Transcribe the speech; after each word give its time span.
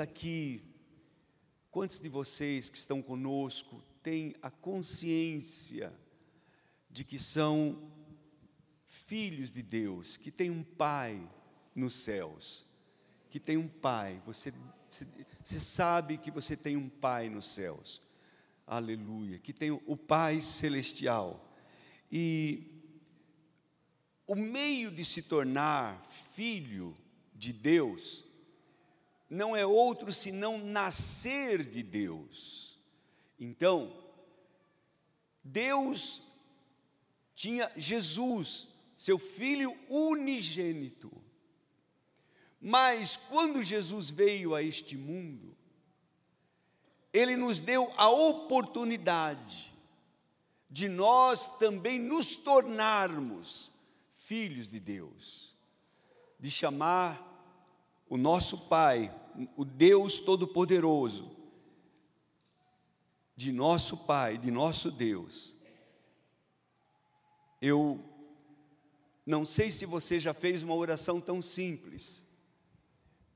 Aqui, 0.00 0.62
quantos 1.70 1.98
de 1.98 2.08
vocês 2.08 2.70
que 2.70 2.76
estão 2.78 3.02
conosco 3.02 3.84
têm 4.02 4.34
a 4.40 4.50
consciência 4.50 5.92
de 6.88 7.04
que 7.04 7.18
são 7.18 7.92
filhos 8.86 9.50
de 9.50 9.62
Deus, 9.62 10.16
que 10.16 10.30
tem 10.30 10.50
um 10.50 10.62
pai 10.64 11.20
nos 11.74 11.96
céus, 11.96 12.64
que 13.28 13.38
tem 13.38 13.58
um 13.58 13.68
pai, 13.68 14.22
você, 14.24 14.54
você 14.88 15.60
sabe 15.60 16.16
que 16.16 16.30
você 16.30 16.56
tem 16.56 16.78
um 16.78 16.88
pai 16.88 17.28
nos 17.28 17.46
céus, 17.46 18.00
aleluia, 18.66 19.38
que 19.38 19.52
tem 19.52 19.70
o 19.70 19.96
pai 19.98 20.40
celestial, 20.40 21.54
e 22.10 22.82
o 24.26 24.34
meio 24.34 24.90
de 24.90 25.04
se 25.04 25.24
tornar 25.24 26.02
filho 26.06 26.96
de 27.34 27.52
Deus, 27.52 28.23
não 29.28 29.56
é 29.56 29.64
outro 29.64 30.12
senão 30.12 30.58
nascer 30.58 31.66
de 31.66 31.82
Deus. 31.82 32.78
Então, 33.38 34.04
Deus 35.42 36.22
tinha 37.34 37.70
Jesus, 37.76 38.68
seu 38.96 39.18
filho 39.18 39.76
unigênito. 39.88 41.10
Mas 42.60 43.16
quando 43.16 43.62
Jesus 43.62 44.08
veio 44.10 44.54
a 44.54 44.62
este 44.62 44.96
mundo, 44.96 45.54
ele 47.12 47.36
nos 47.36 47.60
deu 47.60 47.92
a 47.96 48.08
oportunidade 48.08 49.74
de 50.70 50.88
nós 50.88 51.46
também 51.58 52.00
nos 52.00 52.36
tornarmos 52.36 53.70
filhos 54.12 54.70
de 54.70 54.80
Deus, 54.80 55.54
de 56.40 56.50
chamar 56.50 57.33
o 58.08 58.16
nosso 58.16 58.68
Pai, 58.68 59.14
o 59.56 59.64
Deus 59.64 60.18
Todo-Poderoso, 60.20 61.34
de 63.36 63.50
nosso 63.50 63.96
Pai, 63.98 64.38
de 64.38 64.50
nosso 64.50 64.90
Deus. 64.90 65.56
Eu 67.60 68.02
não 69.26 69.44
sei 69.44 69.72
se 69.72 69.86
você 69.86 70.20
já 70.20 70.34
fez 70.34 70.62
uma 70.62 70.74
oração 70.74 71.20
tão 71.20 71.40
simples, 71.40 72.24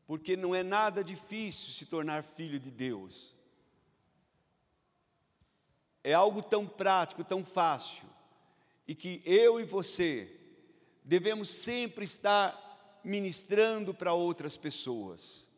porque 0.06 0.36
não 0.36 0.54
é 0.54 0.62
nada 0.62 1.02
difícil 1.02 1.72
se 1.72 1.86
tornar 1.86 2.22
filho 2.22 2.60
de 2.60 2.70
Deus. 2.70 3.34
É 6.04 6.12
algo 6.12 6.42
tão 6.42 6.66
prático, 6.66 7.24
tão 7.24 7.44
fácil, 7.44 8.04
e 8.86 8.94
que 8.94 9.22
eu 9.24 9.60
e 9.60 9.64
você 9.64 10.34
devemos 11.04 11.50
sempre 11.50 12.04
estar 12.04 12.67
ministrando 13.08 13.94
para 13.94 14.12
outras 14.12 14.56
pessoas 14.56 15.48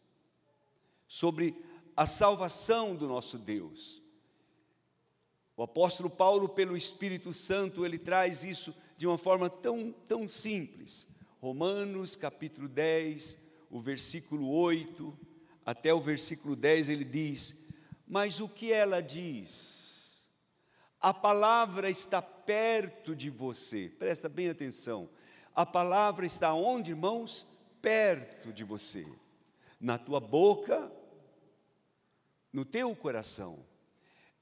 sobre 1.08 1.54
a 1.96 2.06
salvação 2.06 2.94
do 2.94 3.08
nosso 3.08 3.36
Deus. 3.36 4.00
O 5.56 5.62
apóstolo 5.62 6.08
Paulo, 6.08 6.48
pelo 6.48 6.76
Espírito 6.76 7.32
Santo, 7.32 7.84
ele 7.84 7.98
traz 7.98 8.44
isso 8.44 8.74
de 8.96 9.06
uma 9.06 9.18
forma 9.18 9.50
tão, 9.50 9.92
tão 10.06 10.28
simples. 10.28 11.08
Romanos 11.40 12.14
capítulo 12.14 12.68
10, 12.68 13.36
o 13.68 13.80
versículo 13.80 14.48
8 14.48 15.18
até 15.66 15.92
o 15.92 16.00
versículo 16.00 16.54
10, 16.54 16.88
ele 16.88 17.04
diz: 17.04 17.66
Mas 18.06 18.40
o 18.40 18.48
que 18.48 18.72
ela 18.72 19.02
diz? 19.02 20.24
A 21.00 21.12
palavra 21.12 21.90
está 21.90 22.22
perto 22.22 23.16
de 23.16 23.30
você, 23.30 23.92
presta 23.98 24.28
bem 24.28 24.48
atenção. 24.48 25.08
A 25.60 25.66
palavra 25.66 26.24
está 26.24 26.54
onde, 26.54 26.92
irmãos? 26.92 27.46
Perto 27.82 28.50
de 28.50 28.64
você, 28.64 29.06
na 29.78 29.98
tua 29.98 30.18
boca, 30.18 30.90
no 32.50 32.64
teu 32.64 32.96
coração. 32.96 33.62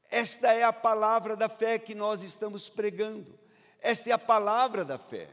Esta 0.08 0.52
é 0.52 0.62
a 0.62 0.72
palavra 0.72 1.34
da 1.34 1.48
fé 1.48 1.77
que 1.77 1.92
nós 1.92 2.22
estamos 2.22 2.69
pregando. 2.69 3.36
Esta 3.80 4.10
é 4.10 4.12
a 4.12 4.19
palavra 4.19 4.84
da 4.84 4.97
fé 4.97 5.28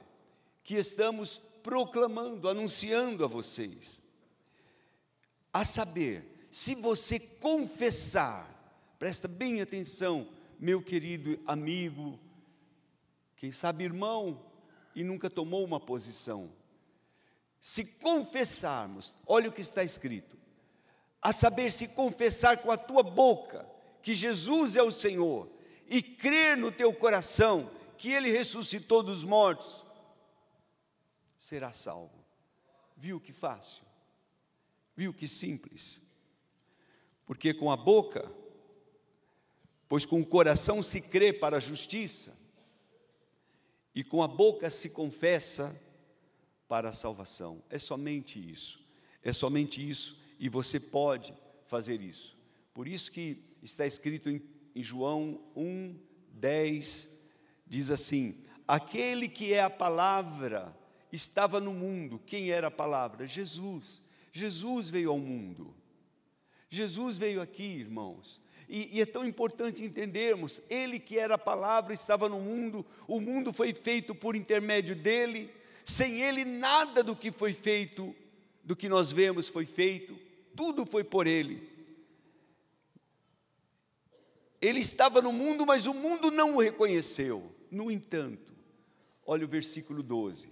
que 0.64 0.74
estamos 0.76 1.40
proclamando, 1.62 2.50
anunciando 2.50 3.24
a 3.24 3.28
vocês. 3.28 4.02
A 5.54 5.64
saber, 5.64 6.48
se 6.50 6.74
você 6.74 7.20
confessar, 7.20 8.50
presta 8.98 9.28
bem 9.28 9.62
atenção, 9.62 10.28
meu 10.58 10.82
querido 10.82 11.40
amigo, 11.46 12.20
quem 13.36 13.52
sabe 13.52 13.84
irmão, 13.84 14.55
e 14.96 15.04
nunca 15.04 15.30
tomou 15.30 15.64
uma 15.64 15.80
posição. 15.80 16.50
Se 17.60 17.84
confessarmos, 17.84 19.14
olha 19.28 19.50
o 19.50 19.52
que 19.52 19.62
está 19.62 19.84
escrito, 19.84 20.38
a 21.22 21.34
saber, 21.34 21.72
se 21.72 21.90
confessar 21.90 22.60
com 22.60 22.72
a 22.72 22.78
tua 22.78 23.04
boca 23.04 23.68
que 24.02 24.16
Jesus 24.16 24.76
é 24.76 24.84
o 24.84 24.92
Senhor 24.92 25.50
e 25.88 26.02
crer 26.02 26.56
no 26.56 26.72
teu 26.72 26.94
coração 26.94 27.70
que 27.98 28.12
Ele 28.12 28.32
ressuscitou 28.32 29.02
dos 29.02 29.24
mortos, 29.24 29.86
será 31.38 31.72
salvo. 31.72 32.24
Viu 32.96 33.20
que 33.20 33.34
fácil? 33.34 33.84
Viu 34.96 35.14
que 35.14 35.28
simples? 35.28 36.02
Porque 37.26 37.54
com 37.54 37.72
a 37.72 37.76
boca, 37.76 38.32
pois 39.90 40.06
com 40.06 40.22
o 40.22 40.26
coração 40.26 40.82
se 40.82 41.02
crê 41.02 41.34
para 41.34 41.58
a 41.58 41.60
justiça, 41.60 42.38
e 43.96 44.04
com 44.04 44.22
a 44.22 44.28
boca 44.28 44.70
se 44.70 44.90
confessa 44.90 45.74
para 46.68 46.90
a 46.90 46.94
salvação. 46.94 47.64
É 47.70 47.80
somente 47.80 48.38
isso. 48.38 48.84
É 49.24 49.32
somente 49.32 49.88
isso 49.88 50.20
e 50.38 50.50
você 50.50 50.80
pode 50.80 51.34
fazer 51.66 52.02
isso. 52.02 52.38
Por 52.74 52.88
isso 52.88 53.12
que 53.12 53.42
está 53.64 53.88
escrito 53.88 54.30
em, 54.30 54.42
em 54.76 54.84
João 54.84 55.42
1, 55.56 55.98
10, 56.34 57.10
diz 57.66 57.90
assim: 57.90 58.44
Aquele 58.68 59.30
que 59.30 59.54
é 59.54 59.62
a 59.62 59.70
palavra 59.70 60.76
estava 61.12 61.62
no 61.62 61.74
mundo. 61.74 62.22
Quem 62.26 62.52
era 62.52 62.68
a 62.68 62.72
palavra? 62.72 63.26
Jesus. 63.26 64.04
Jesus 64.32 64.90
veio 64.90 65.12
ao 65.12 65.18
mundo. 65.18 65.74
Jesus 66.70 67.18
veio 67.18 67.42
aqui, 67.42 67.64
irmãos. 67.64 68.42
E, 68.68 68.98
e, 68.98 69.02
é 69.02 69.06
tão 69.06 69.26
importante 69.26 69.84
entendermos: 69.84 70.62
Ele 70.70 71.00
que 71.00 71.18
era 71.18 71.36
a 71.36 71.40
palavra 71.40 71.94
estava 71.94 72.28
no 72.28 72.40
mundo, 72.40 72.86
o 73.08 73.20
mundo 73.20 73.54
foi 73.54 73.74
feito 73.74 74.16
por 74.16 74.36
intermédio 74.36 74.96
dele, 74.96 75.52
sem 75.84 76.22
Ele 76.22 76.44
nada 76.44 77.04
do 77.04 77.16
que 77.16 77.32
foi 77.32 77.54
feito, 77.54 78.16
do 78.64 78.76
que 78.76 78.90
nós 78.90 79.12
vemos 79.12 79.48
foi 79.48 79.66
feito, 79.66 80.18
tudo 80.56 80.86
foi 80.86 81.04
por 81.04 81.28
Ele. 81.28 81.76
Ele 84.62 84.80
estava 84.80 85.22
no 85.22 85.32
mundo, 85.32 85.66
mas 85.66 85.86
o 85.86 85.94
mundo 85.94 86.32
não 86.32 86.56
o 86.56 86.62
reconheceu. 86.62 87.54
No 87.70 87.92
entanto, 87.92 88.52
olha 89.24 89.46
o 89.46 89.50
versículo 89.50 90.02
12: 90.02 90.50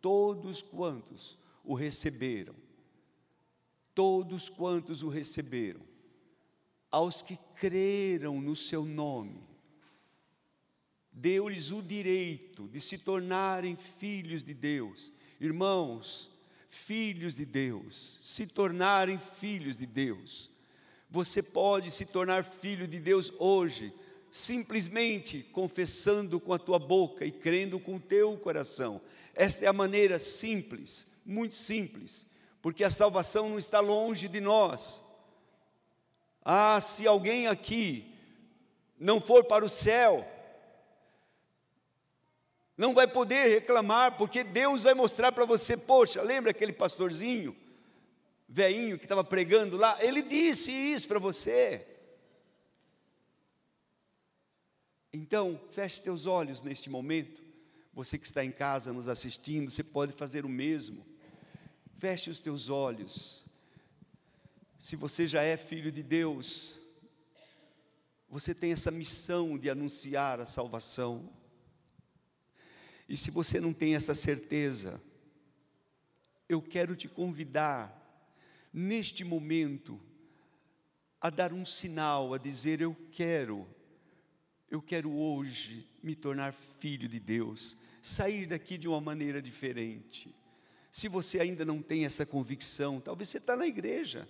Todos 0.00 0.62
quantos 0.62 1.38
o 1.64 1.74
receberam, 1.74 2.54
todos 3.94 4.48
quantos 4.48 5.04
o 5.04 5.08
receberam, 5.08 5.80
aos 6.92 7.22
que 7.22 7.38
creram 7.56 8.40
no 8.40 8.54
seu 8.54 8.84
nome, 8.84 9.42
deu-lhes 11.10 11.70
o 11.70 11.82
direito 11.82 12.68
de 12.68 12.80
se 12.80 12.98
tornarem 12.98 13.76
filhos 13.76 14.44
de 14.44 14.52
Deus. 14.52 15.10
Irmãos, 15.40 16.30
filhos 16.68 17.34
de 17.34 17.44
Deus, 17.44 18.18
se 18.22 18.46
tornarem 18.46 19.18
filhos 19.18 19.78
de 19.78 19.86
Deus. 19.86 20.50
Você 21.10 21.42
pode 21.42 21.90
se 21.90 22.06
tornar 22.06 22.44
filho 22.44 22.86
de 22.86 22.98
Deus 22.98 23.32
hoje, 23.38 23.92
simplesmente 24.30 25.42
confessando 25.52 26.40
com 26.40 26.52
a 26.52 26.58
tua 26.58 26.78
boca 26.78 27.24
e 27.24 27.30
crendo 27.30 27.78
com 27.80 27.96
o 27.96 28.00
teu 28.00 28.36
coração. 28.38 29.00
Esta 29.34 29.64
é 29.64 29.68
a 29.68 29.72
maneira 29.72 30.18
simples, 30.18 31.10
muito 31.24 31.54
simples, 31.54 32.26
porque 32.62 32.84
a 32.84 32.90
salvação 32.90 33.48
não 33.48 33.58
está 33.58 33.80
longe 33.80 34.28
de 34.28 34.40
nós. 34.40 35.02
Ah, 36.44 36.80
se 36.80 37.06
alguém 37.06 37.46
aqui 37.46 38.12
não 38.98 39.20
for 39.20 39.44
para 39.44 39.64
o 39.64 39.68
céu, 39.68 40.26
não 42.76 42.94
vai 42.94 43.06
poder 43.06 43.48
reclamar, 43.48 44.16
porque 44.16 44.42
Deus 44.42 44.82
vai 44.82 44.94
mostrar 44.94 45.30
para 45.32 45.44
você, 45.44 45.76
poxa, 45.76 46.22
lembra 46.22 46.50
aquele 46.50 46.72
pastorzinho, 46.72 47.56
veinho 48.48 48.98
que 48.98 49.04
estava 49.04 49.22
pregando 49.22 49.76
lá? 49.76 49.96
Ele 50.02 50.22
disse 50.22 50.72
isso 50.72 51.06
para 51.06 51.18
você. 51.18 51.86
Então, 55.12 55.60
feche 55.70 56.02
teus 56.02 56.26
olhos 56.26 56.62
neste 56.62 56.88
momento. 56.88 57.42
Você 57.92 58.18
que 58.18 58.24
está 58.26 58.42
em 58.42 58.50
casa 58.50 58.92
nos 58.92 59.08
assistindo, 59.08 59.70
você 59.70 59.82
pode 59.82 60.12
fazer 60.12 60.44
o 60.44 60.48
mesmo. 60.48 61.06
Feche 61.98 62.30
os 62.30 62.40
teus 62.40 62.70
olhos. 62.70 63.46
Se 64.82 64.96
você 64.96 65.28
já 65.28 65.44
é 65.44 65.56
filho 65.56 65.92
de 65.92 66.02
Deus, 66.02 66.76
você 68.28 68.52
tem 68.52 68.72
essa 68.72 68.90
missão 68.90 69.56
de 69.56 69.70
anunciar 69.70 70.40
a 70.40 70.44
salvação. 70.44 71.32
E 73.08 73.16
se 73.16 73.30
você 73.30 73.60
não 73.60 73.72
tem 73.72 73.94
essa 73.94 74.12
certeza, 74.12 75.00
eu 76.48 76.60
quero 76.60 76.96
te 76.96 77.06
convidar, 77.06 77.96
neste 78.72 79.22
momento, 79.22 80.00
a 81.20 81.30
dar 81.30 81.52
um 81.52 81.64
sinal, 81.64 82.34
a 82.34 82.38
dizer: 82.38 82.80
Eu 82.80 82.96
quero, 83.12 83.68
eu 84.68 84.82
quero 84.82 85.12
hoje 85.12 85.88
me 86.02 86.16
tornar 86.16 86.52
filho 86.52 87.06
de 87.06 87.20
Deus, 87.20 87.76
sair 88.02 88.46
daqui 88.46 88.76
de 88.76 88.88
uma 88.88 89.00
maneira 89.00 89.40
diferente. 89.40 90.34
Se 90.90 91.06
você 91.06 91.38
ainda 91.38 91.64
não 91.64 91.80
tem 91.80 92.04
essa 92.04 92.26
convicção, 92.26 93.00
talvez 93.00 93.28
você 93.28 93.38
está 93.38 93.54
na 93.54 93.68
igreja, 93.68 94.28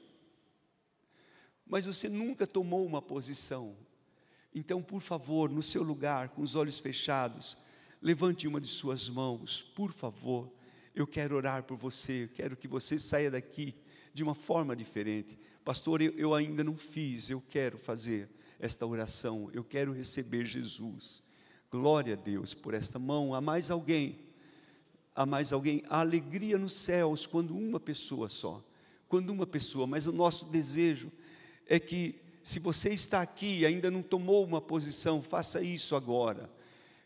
mas 1.66 1.86
você 1.86 2.08
nunca 2.08 2.46
tomou 2.46 2.84
uma 2.84 3.00
posição. 3.00 3.76
Então, 4.54 4.82
por 4.82 5.00
favor, 5.00 5.50
no 5.50 5.62
seu 5.62 5.82
lugar, 5.82 6.30
com 6.30 6.42
os 6.42 6.54
olhos 6.54 6.78
fechados, 6.78 7.56
levante 8.00 8.46
uma 8.46 8.60
de 8.60 8.66
suas 8.68 9.08
mãos, 9.08 9.62
por 9.62 9.92
favor. 9.92 10.52
Eu 10.94 11.06
quero 11.06 11.36
orar 11.36 11.62
por 11.62 11.76
você, 11.76 12.24
eu 12.24 12.28
quero 12.28 12.56
que 12.56 12.68
você 12.68 12.98
saia 12.98 13.30
daqui 13.30 13.74
de 14.12 14.22
uma 14.22 14.34
forma 14.34 14.76
diferente. 14.76 15.38
Pastor, 15.64 16.02
eu, 16.02 16.12
eu 16.12 16.34
ainda 16.34 16.62
não 16.62 16.76
fiz, 16.76 17.30
eu 17.30 17.40
quero 17.40 17.78
fazer 17.78 18.28
esta 18.58 18.86
oração, 18.86 19.50
eu 19.52 19.64
quero 19.64 19.92
receber 19.92 20.44
Jesus. 20.44 21.22
Glória 21.70 22.12
a 22.12 22.16
Deus 22.16 22.52
por 22.52 22.74
esta 22.74 22.98
mão. 22.98 23.34
Há 23.34 23.40
mais 23.40 23.70
alguém? 23.70 24.18
Há 25.14 25.24
mais 25.24 25.52
alguém? 25.52 25.82
Há 25.88 26.00
alegria 26.00 26.58
nos 26.58 26.74
céus 26.74 27.26
quando 27.26 27.56
uma 27.56 27.80
pessoa 27.80 28.28
só, 28.28 28.62
quando 29.08 29.30
uma 29.30 29.46
pessoa, 29.46 29.86
mas 29.86 30.06
o 30.06 30.12
nosso 30.12 30.44
desejo 30.46 31.10
é 31.72 31.80
que, 31.80 32.16
se 32.42 32.58
você 32.58 32.90
está 32.92 33.22
aqui 33.22 33.60
e 33.60 33.66
ainda 33.66 33.90
não 33.90 34.02
tomou 34.02 34.44
uma 34.44 34.60
posição, 34.60 35.22
faça 35.22 35.62
isso 35.62 35.96
agora, 35.96 36.50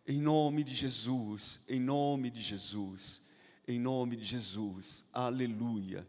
em 0.04 0.20
nome 0.20 0.64
de 0.64 0.74
Jesus, 0.74 1.60
em 1.68 1.78
nome 1.78 2.30
de 2.30 2.40
Jesus, 2.40 3.22
em 3.68 3.78
nome 3.78 4.16
de 4.16 4.24
Jesus, 4.24 5.04
aleluia. 5.12 6.04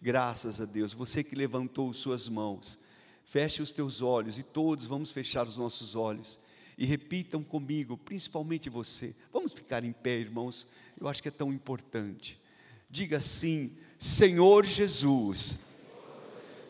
Graças 0.00 0.60
a 0.60 0.64
Deus. 0.64 0.92
Você 0.92 1.24
que 1.24 1.34
levantou 1.34 1.92
suas 1.92 2.28
mãos, 2.28 2.78
feche 3.24 3.60
os 3.60 3.72
teus 3.72 4.00
olhos 4.00 4.38
e 4.38 4.44
todos 4.44 4.86
vamos 4.86 5.10
fechar 5.10 5.44
os 5.44 5.58
nossos 5.58 5.96
olhos 5.96 6.38
e 6.78 6.86
repitam 6.86 7.42
comigo, 7.42 7.96
principalmente 7.96 8.70
você. 8.70 9.16
Vamos 9.32 9.52
ficar 9.52 9.82
em 9.82 9.92
pé, 9.92 10.16
irmãos. 10.20 10.70
Eu 10.96 11.08
acho 11.08 11.20
que 11.20 11.28
é 11.28 11.32
tão 11.32 11.52
importante. 11.52 12.40
Diga 12.88 13.16
assim: 13.16 13.76
Senhor 13.98 14.64
Jesus, 14.64 15.58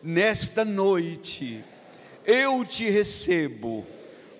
nesta 0.06 0.64
noite 0.64 1.64
eu 2.24 2.64
te 2.64 2.88
recebo 2.88 3.84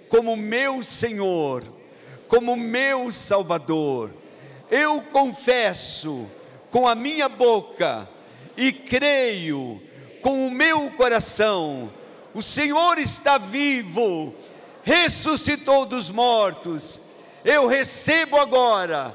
como 0.09 0.37
meu 0.37 0.81
Senhor, 0.81 1.65
como 2.29 2.57
meu 2.57 3.11
Salvador. 3.11 4.13
Eu 4.71 5.03
confesso 5.03 6.27
com 6.71 6.87
a 6.87 6.95
minha 6.95 7.29
boca 7.29 8.09
e 8.57 8.73
creio 8.73 9.83
com 10.23 10.47
o 10.47 10.51
meu 10.53 10.89
coração: 10.93 11.93
o 12.33 12.41
Senhor 12.41 12.99
está 12.99 13.37
vivo, 13.37 14.33
ressuscitou 14.85 15.85
dos 15.85 16.13
mortos. 16.13 17.03
Eu 17.45 17.67
recebo 17.67 18.37
agora 18.37 19.13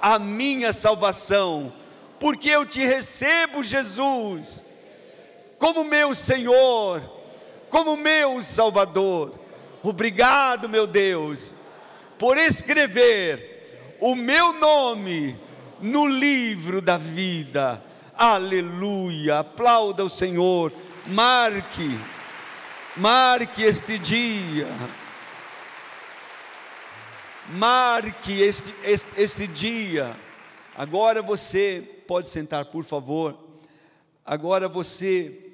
a 0.00 0.16
minha 0.16 0.72
salvação, 0.72 1.72
porque 2.20 2.48
eu 2.48 2.64
te 2.64 2.84
recebo, 2.84 3.64
Jesus, 3.64 4.67
como 5.58 5.84
meu 5.84 6.14
Senhor, 6.14 7.02
como 7.68 7.96
meu 7.96 8.40
Salvador. 8.42 9.38
Obrigado, 9.82 10.68
meu 10.68 10.86
Deus, 10.86 11.54
por 12.18 12.36
escrever 12.36 13.96
o 14.00 14.14
meu 14.14 14.52
nome 14.52 15.38
no 15.80 16.06
livro 16.06 16.80
da 16.80 16.96
vida 16.96 17.84
Aleluia. 18.18 19.38
Aplauda 19.38 20.04
o 20.04 20.08
Senhor. 20.08 20.72
Marque, 21.06 21.96
marque 22.96 23.62
este 23.62 23.96
dia. 23.96 24.66
Marque 27.50 28.42
este, 28.42 28.74
este, 28.82 29.08
este 29.16 29.46
dia. 29.46 30.16
Agora 30.76 31.22
você 31.22 32.02
pode 32.08 32.28
sentar, 32.28 32.64
por 32.64 32.82
favor. 32.82 33.38
Agora 34.26 34.68
você 34.68 35.47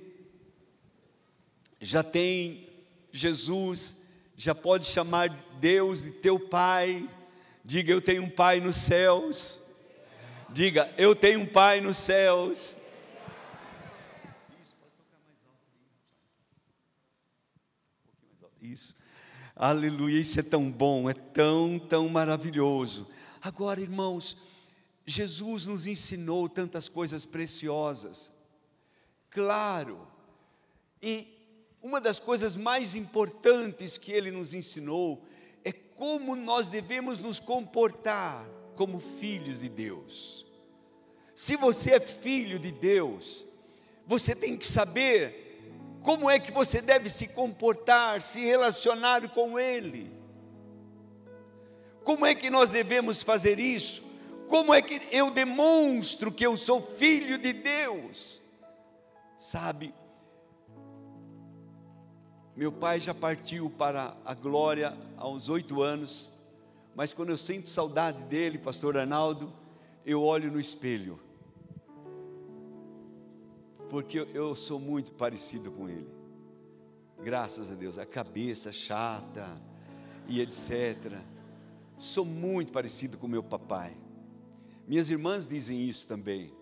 já 1.85 2.03
tem 2.03 2.67
Jesus, 3.13 4.03
já 4.37 4.55
pode 4.55 4.87
chamar 4.87 5.29
Deus 5.61 6.03
de 6.03 6.11
teu 6.11 6.41
Pai. 6.41 7.09
Diga, 7.63 7.93
eu 7.93 8.01
tenho 8.01 8.23
um 8.23 8.31
Pai 8.31 8.59
nos 8.59 8.77
céus. 8.77 9.61
Diga, 10.49 10.93
eu 10.97 11.15
tenho 11.15 11.41
um 11.41 11.47
Pai 11.47 11.83
nos 11.83 11.99
céus. 11.99 12.75
Isso. 18.63 18.97
Aleluia, 19.55 20.19
isso 20.19 20.41
é 20.41 20.43
tão 20.43 20.71
bom, 20.71 21.09
é 21.09 21.13
tão, 21.13 21.79
tão 21.79 22.09
maravilhoso. 22.09 23.07
Agora, 23.43 23.79
irmãos, 23.79 24.39
Jesus 25.07 25.67
nos 25.67 25.87
ensinou 25.87 26.49
tantas 26.49 26.89
coisas 26.89 27.27
preciosas. 27.27 28.33
Claro. 29.29 30.09
E 31.03 31.34
uma 31.85 32.01
das 32.01 32.19
coisas 32.19 32.57
mais 32.57 32.95
importantes 32.95 33.99
que 33.99 34.11
ele 34.11 34.31
nos 34.31 34.55
ensinou 34.55 35.23
é 35.63 35.71
como 35.71 36.35
nós 36.35 36.67
devemos 36.67 37.19
nos 37.19 37.39
comportar 37.39 38.49
como 38.75 38.99
filhos 38.99 39.61
de 39.61 39.69
Deus. 39.69 40.47
Se 41.35 41.57
você 41.57 41.97
é 41.97 42.01
filho 42.01 42.59
de 42.59 42.73
Deus, 42.73 43.45
você 44.07 44.35
tem 44.35 44.57
que 44.57 44.67
saber 44.67 45.61
como 46.03 46.31
é 46.31 46.39
que 46.39 46.51
você 46.51 46.81
deve 46.81 47.11
se 47.11 47.29
comportar, 47.29 48.23
se 48.23 48.41
relacionar 48.41 49.29
com 49.35 49.59
Ele. 49.59 50.11
Como 52.03 52.25
é 52.25 52.35
que 52.35 52.49
nós 52.49 52.71
devemos 52.71 53.23
fazer 53.23 53.59
isso? 53.59 54.03
Como 54.49 54.73
é 54.73 54.81
que 54.81 55.03
eu 55.11 55.31
demonstro 55.31 56.33
que 56.33 56.47
eu 56.47 56.57
sou 56.57 56.81
filho 56.81 57.37
de 57.37 57.53
Deus? 57.53 58.41
Sabe, 59.37 59.93
meu 62.57 62.71
pai 62.71 63.01
já 63.01 63.15
partiu 63.15 63.69
para 63.71 64.17
a 64.25 64.35
glória 64.35 64.97
aos 65.17 65.49
oito 65.49 65.83
anos, 65.83 66.31
mas 66.95 67.13
quando 67.13 67.31
eu 67.31 67.39
sinto 67.39 67.69
saudade 67.69 68.23
dele, 68.25 68.59
pastor 68.59 68.97
Arnaldo, 68.97 69.53
eu 70.07 70.23
olho 70.23 70.51
no 70.51 70.61
espelho 70.61 71.19
porque 73.95 74.27
eu 74.35 74.57
sou 74.57 74.81
muito 74.81 75.13
parecido 75.13 75.71
com 75.71 75.89
ele. 75.89 76.09
Graças 77.23 77.71
a 77.71 77.75
Deus, 77.75 77.97
a 77.97 78.05
cabeça 78.05 78.73
chata 78.73 79.47
e 80.27 80.41
etc. 80.41 81.13
Sou 81.97 82.25
muito 82.25 82.73
parecido 82.73 83.17
com 83.17 83.29
meu 83.29 83.41
papai. 83.41 83.97
Minhas 84.89 85.11
irmãs 85.11 85.47
dizem 85.47 85.89
isso 85.89 86.09
também. 86.09 86.53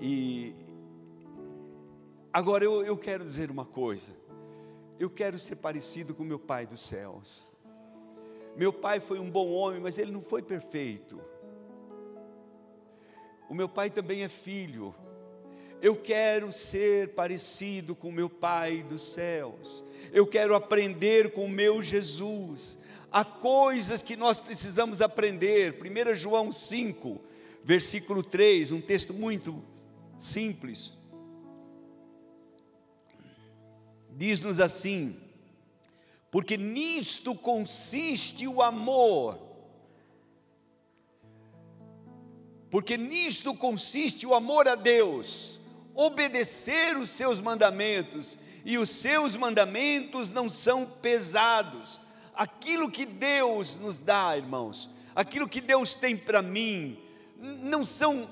E 0.00 0.54
agora 2.32 2.62
eu, 2.64 2.84
eu 2.84 2.96
quero 2.96 3.24
dizer 3.24 3.50
uma 3.50 3.64
coisa. 3.64 4.12
Eu 4.98 5.10
quero 5.10 5.38
ser 5.38 5.56
parecido 5.56 6.14
com 6.14 6.22
meu 6.24 6.38
pai 6.38 6.66
dos 6.66 6.80
céus. 6.80 7.48
Meu 8.56 8.72
pai 8.72 9.00
foi 9.00 9.18
um 9.18 9.30
bom 9.30 9.50
homem, 9.50 9.80
mas 9.80 9.98
ele 9.98 10.12
não 10.12 10.22
foi 10.22 10.42
perfeito. 10.42 11.20
O 13.48 13.54
meu 13.54 13.68
pai 13.68 13.90
também 13.90 14.22
é 14.22 14.28
filho 14.28 14.94
eu 15.84 15.94
quero 15.94 16.50
ser 16.50 17.10
parecido 17.10 17.94
com 17.94 18.10
meu 18.10 18.30
Pai 18.30 18.82
dos 18.82 19.02
céus. 19.02 19.84
Eu 20.14 20.26
quero 20.26 20.54
aprender 20.54 21.32
com 21.32 21.44
o 21.44 21.50
meu 21.50 21.82
Jesus. 21.82 22.78
Há 23.12 23.22
coisas 23.22 24.02
que 24.02 24.16
nós 24.16 24.40
precisamos 24.40 25.02
aprender. 25.02 25.76
1 25.78 26.14
João 26.14 26.50
5, 26.50 27.20
versículo 27.62 28.22
3, 28.22 28.72
um 28.72 28.80
texto 28.80 29.12
muito 29.12 29.62
simples. 30.18 30.94
Diz-nos 34.16 34.60
assim: 34.60 35.20
porque 36.34 36.56
nisto 36.56 37.32
consiste 37.32 38.48
o 38.48 38.60
amor. 38.60 39.38
Porque 42.70 42.96
nisto 42.96 43.54
consiste 43.54 44.26
o 44.26 44.34
amor 44.34 44.66
a 44.66 44.74
Deus 44.74 45.60
obedecer 45.94 46.96
os 46.96 47.10
seus 47.10 47.40
mandamentos, 47.40 48.36
e 48.64 48.76
os 48.78 48.90
seus 48.90 49.36
mandamentos 49.36 50.32
não 50.32 50.48
são 50.48 50.84
pesados. 50.84 52.00
Aquilo 52.34 52.90
que 52.90 53.06
Deus 53.06 53.76
nos 53.76 54.00
dá, 54.00 54.36
irmãos, 54.36 54.90
aquilo 55.14 55.48
que 55.48 55.60
Deus 55.60 55.94
tem 55.94 56.16
para 56.16 56.42
mim, 56.42 56.98
não 57.38 57.84
são 57.84 58.28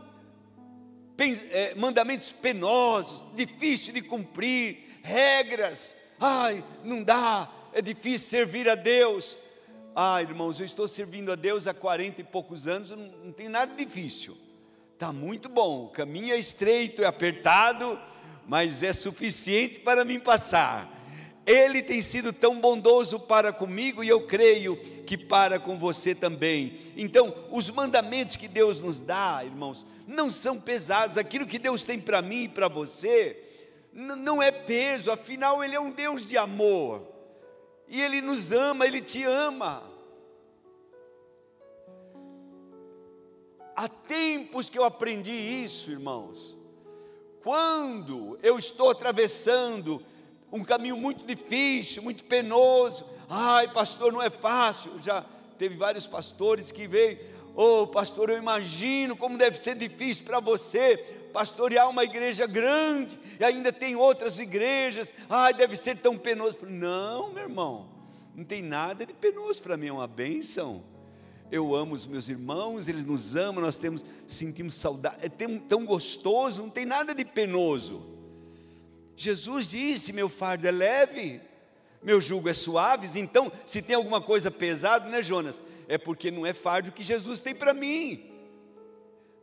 é, 1.52 1.76
mandamentos 1.76 2.32
penosos, 2.32 3.28
difíceis 3.36 3.94
de 3.94 4.02
cumprir, 4.02 4.91
regras, 5.02 5.96
ai, 6.18 6.64
não 6.84 7.02
dá, 7.02 7.50
é 7.72 7.82
difícil 7.82 8.28
servir 8.28 8.68
a 8.68 8.74
Deus. 8.74 9.36
Ah, 9.94 10.22
irmãos, 10.22 10.58
eu 10.58 10.64
estou 10.64 10.88
servindo 10.88 11.30
a 11.30 11.34
Deus 11.34 11.66
há 11.66 11.74
quarenta 11.74 12.20
e 12.20 12.24
poucos 12.24 12.66
anos, 12.66 12.90
não, 12.90 12.98
não 13.24 13.32
tem 13.32 13.48
nada 13.48 13.74
difícil. 13.74 14.36
Está 14.94 15.12
muito 15.12 15.48
bom, 15.48 15.84
o 15.84 15.88
caminho 15.88 16.32
é 16.32 16.38
estreito, 16.38 17.02
é 17.02 17.06
apertado, 17.06 17.98
mas 18.46 18.82
é 18.82 18.92
suficiente 18.92 19.80
para 19.80 20.04
mim 20.04 20.20
passar. 20.20 20.88
Ele 21.44 21.82
tem 21.82 22.00
sido 22.00 22.32
tão 22.32 22.60
bondoso 22.60 23.18
para 23.18 23.52
comigo 23.52 24.04
e 24.04 24.08
eu 24.08 24.26
creio 24.28 24.76
que 25.04 25.18
para 25.18 25.58
com 25.58 25.76
você 25.76 26.14
também. 26.14 26.78
Então, 26.96 27.34
os 27.50 27.68
mandamentos 27.68 28.36
que 28.36 28.46
Deus 28.46 28.80
nos 28.80 29.00
dá, 29.00 29.40
irmãos, 29.44 29.84
não 30.06 30.30
são 30.30 30.60
pesados. 30.60 31.18
Aquilo 31.18 31.44
que 31.44 31.58
Deus 31.58 31.82
tem 31.82 31.98
para 31.98 32.22
mim 32.22 32.44
e 32.44 32.48
para 32.48 32.68
você 32.68 33.41
não 33.92 34.42
é 34.42 34.50
peso, 34.50 35.10
afinal, 35.10 35.62
Ele 35.62 35.76
é 35.76 35.80
um 35.80 35.90
Deus 35.90 36.26
de 36.26 36.38
amor. 36.38 37.02
E 37.86 38.00
Ele 38.00 38.20
nos 38.20 38.50
ama, 38.52 38.86
Ele 38.86 39.00
te 39.00 39.22
ama. 39.22 39.82
Há 43.76 43.88
tempos 43.88 44.70
que 44.70 44.78
eu 44.78 44.84
aprendi 44.84 45.32
isso, 45.32 45.90
irmãos. 45.90 46.56
Quando 47.42 48.38
eu 48.42 48.58
estou 48.58 48.90
atravessando 48.90 50.02
um 50.50 50.62
caminho 50.62 50.96
muito 50.96 51.24
difícil, 51.26 52.02
muito 52.02 52.24
penoso. 52.24 53.04
Ai, 53.28 53.72
pastor, 53.72 54.12
não 54.12 54.22
é 54.22 54.30
fácil. 54.30 54.92
Já 55.00 55.24
teve 55.58 55.76
vários 55.76 56.06
pastores 56.06 56.70
que 56.70 56.86
veio. 56.86 57.18
Oh, 57.54 57.86
pastor, 57.86 58.30
eu 58.30 58.38
imagino 58.38 59.16
como 59.16 59.36
deve 59.36 59.58
ser 59.58 59.74
difícil 59.74 60.24
para 60.24 60.40
você 60.40 60.96
pastorear 61.32 61.88
uma 61.88 62.04
igreja 62.04 62.46
grande 62.46 63.18
e 63.42 63.44
ainda 63.44 63.72
tem 63.72 63.96
outras 63.96 64.38
igrejas. 64.38 65.12
Ai, 65.28 65.52
deve 65.52 65.74
ser 65.74 65.96
tão 65.96 66.16
penoso. 66.16 66.58
Não, 66.64 67.32
meu 67.32 67.42
irmão, 67.42 67.88
não 68.36 68.44
tem 68.44 68.62
nada 68.62 69.04
de 69.04 69.12
penoso 69.12 69.60
para 69.60 69.76
mim, 69.76 69.88
é 69.88 69.92
uma 69.92 70.06
bênção. 70.06 70.84
Eu 71.50 71.74
amo 71.74 71.92
os 71.92 72.06
meus 72.06 72.28
irmãos, 72.28 72.86
eles 72.86 73.04
nos 73.04 73.34
amam, 73.34 73.60
nós 73.60 73.76
temos, 73.76 74.04
sentimos 74.28 74.76
saudade, 74.76 75.16
é 75.22 75.28
tão, 75.28 75.58
tão 75.58 75.84
gostoso, 75.84 76.62
não 76.62 76.70
tem 76.70 76.86
nada 76.86 77.12
de 77.14 77.24
penoso. 77.24 78.06
Jesus 79.16 79.66
disse: 79.66 80.12
Meu 80.12 80.28
fardo 80.28 80.66
é 80.68 80.70
leve, 80.70 81.40
meu 82.00 82.20
jugo 82.20 82.48
é 82.48 82.52
suave. 82.52 83.18
Então, 83.18 83.50
se 83.66 83.82
tem 83.82 83.96
alguma 83.96 84.20
coisa 84.20 84.52
pesada, 84.52 85.08
né, 85.08 85.20
Jonas? 85.20 85.62
É 85.88 85.98
porque 85.98 86.30
não 86.30 86.46
é 86.46 86.52
fardo 86.52 86.92
que 86.92 87.02
Jesus 87.02 87.40
tem 87.40 87.56
para 87.56 87.74
mim. 87.74 88.24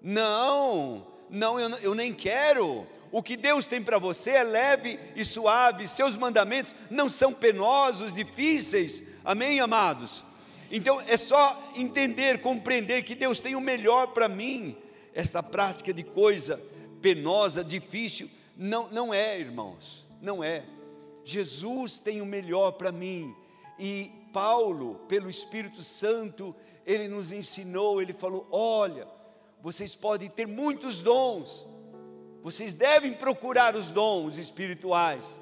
Não, 0.01 1.05
não, 1.29 1.59
eu, 1.59 1.69
eu 1.79 1.93
nem 1.93 2.13
quero. 2.13 2.87
O 3.11 3.23
que 3.23 3.35
Deus 3.35 3.65
tem 3.65 3.81
para 3.81 3.97
você 3.97 4.31
é 4.31 4.43
leve 4.43 4.99
e 5.15 5.25
suave, 5.25 5.87
seus 5.87 6.15
mandamentos 6.15 6.75
não 6.89 7.09
são 7.09 7.33
penosos, 7.33 8.13
difíceis. 8.13 9.03
Amém, 9.25 9.59
amados? 9.59 10.23
Então 10.71 11.01
é 11.01 11.17
só 11.17 11.71
entender, 11.75 12.41
compreender 12.41 13.03
que 13.03 13.15
Deus 13.15 13.39
tem 13.39 13.55
o 13.55 13.61
melhor 13.61 14.07
para 14.07 14.27
mim. 14.27 14.77
Esta 15.13 15.41
prática 15.41 15.91
de 15.91 16.03
coisa 16.03 16.61
penosa, 17.01 17.63
difícil, 17.63 18.29
não, 18.55 18.89
não 18.89 19.13
é, 19.13 19.39
irmãos, 19.39 20.05
não 20.21 20.43
é. 20.43 20.63
Jesus 21.23 21.97
tem 21.97 22.21
o 22.21 22.25
melhor 22.25 22.73
para 22.73 22.91
mim. 22.91 23.35
E 23.79 24.11
Paulo, 24.31 24.95
pelo 25.07 25.29
Espírito 25.29 25.81
Santo, 25.81 26.55
ele 26.85 27.07
nos 27.07 27.31
ensinou, 27.31 28.01
ele 28.01 28.13
falou: 28.13 28.47
olha, 28.51 29.07
vocês 29.61 29.95
podem 29.95 30.29
ter 30.29 30.47
muitos 30.47 31.01
dons, 31.01 31.65
vocês 32.43 32.73
devem 32.73 33.13
procurar 33.13 33.75
os 33.75 33.89
dons 33.89 34.37
espirituais, 34.37 35.39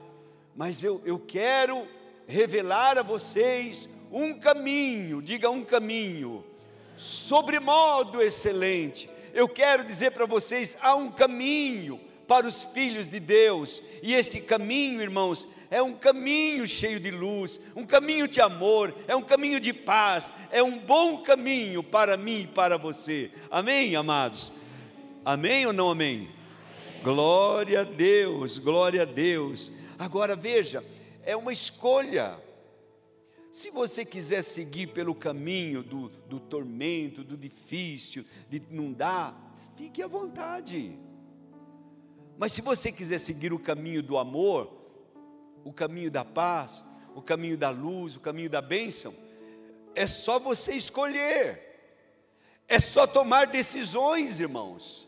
mas 0.56 0.84
eu, 0.84 1.01
eu 1.06 1.20
quero 1.20 1.88
revelar 2.27 2.98
a 2.98 3.04
vocês 3.04 3.88
um 4.12 4.34
caminho, 4.34 5.22
diga 5.22 5.50
um 5.50 5.63
caminho, 5.63 6.44
sobremodo 6.96 8.22
excelente. 8.22 9.10
Eu 9.34 9.48
quero 9.48 9.84
dizer 9.84 10.12
para 10.12 10.25
vocês: 10.25 10.77
há 10.82 10.96
um 10.96 11.12
caminho 11.12 12.00
para 12.27 12.46
os 12.46 12.66
filhos 12.66 13.08
de 13.08 13.20
Deus. 13.20 13.82
E 14.04 14.13
este 14.13 14.42
caminho, 14.42 15.01
irmãos, 15.01 15.48
é 15.72 15.82
um 15.82 15.94
caminho 15.94 16.68
cheio 16.68 17.00
de 17.00 17.12
luz, 17.12 17.60
um 17.75 17.86
caminho 17.86 18.27
de 18.27 18.42
amor, 18.42 18.94
é 19.08 19.16
um 19.16 19.22
caminho 19.22 19.60
de 19.60 19.74
paz, 19.74 20.34
é 20.51 20.62
um 20.62 20.77
bom 20.77 21.18
caminho 21.18 21.82
para 21.82 22.18
mim 22.18 22.42
e 22.42 22.48
para 22.48 22.77
você. 22.77 23.32
Amém, 23.50 23.96
amados? 23.96 24.51
Amém 25.24 25.66
ou 25.66 25.74
não 25.74 25.89
amém? 25.89 26.37
Glória 27.04 27.82
a 27.82 27.84
Deus, 27.84 28.58
glória 28.58 29.04
a 29.04 29.06
Deus. 29.06 29.72
Agora 29.98 30.36
veja, 30.36 30.84
é 31.24 31.36
uma 31.36 31.54
escolha. 31.54 32.42
Se 33.51 33.70
você 33.72 34.04
quiser 34.06 34.44
seguir 34.44 34.88
pelo 34.88 35.16
caminho 35.16 35.82
do, 35.82 36.10
do 36.10 36.39
tormento, 36.39 37.24
do 37.24 37.38
difícil, 37.38 38.25
de 38.50 38.62
não 38.70 38.92
dar, 38.92 39.56
fique 39.75 40.01
à 40.01 40.08
vontade. 40.08 40.98
Mas 42.38 42.51
se 42.51 42.62
você 42.62 42.92
quiser 42.92 43.20
seguir 43.20 43.51
o 43.51 43.60
caminho 43.60 44.04
do 44.04 44.18
amor, 44.18 44.72
o 45.63 45.74
caminho 45.74 46.12
da 46.12 46.24
paz, 46.24 46.84
o 47.16 47.22
caminho 47.22 47.58
da 47.58 47.70
luz, 47.70 48.16
o 48.16 48.20
caminho 48.20 48.50
da 48.50 48.62
bênção, 48.62 49.13
é 49.96 50.06
só 50.06 50.39
você 50.39 50.74
escolher, 50.74 51.63
é 52.68 52.80
só 52.80 53.08
tomar 53.08 53.48
decisões, 53.48 54.39
irmãos. 54.39 55.06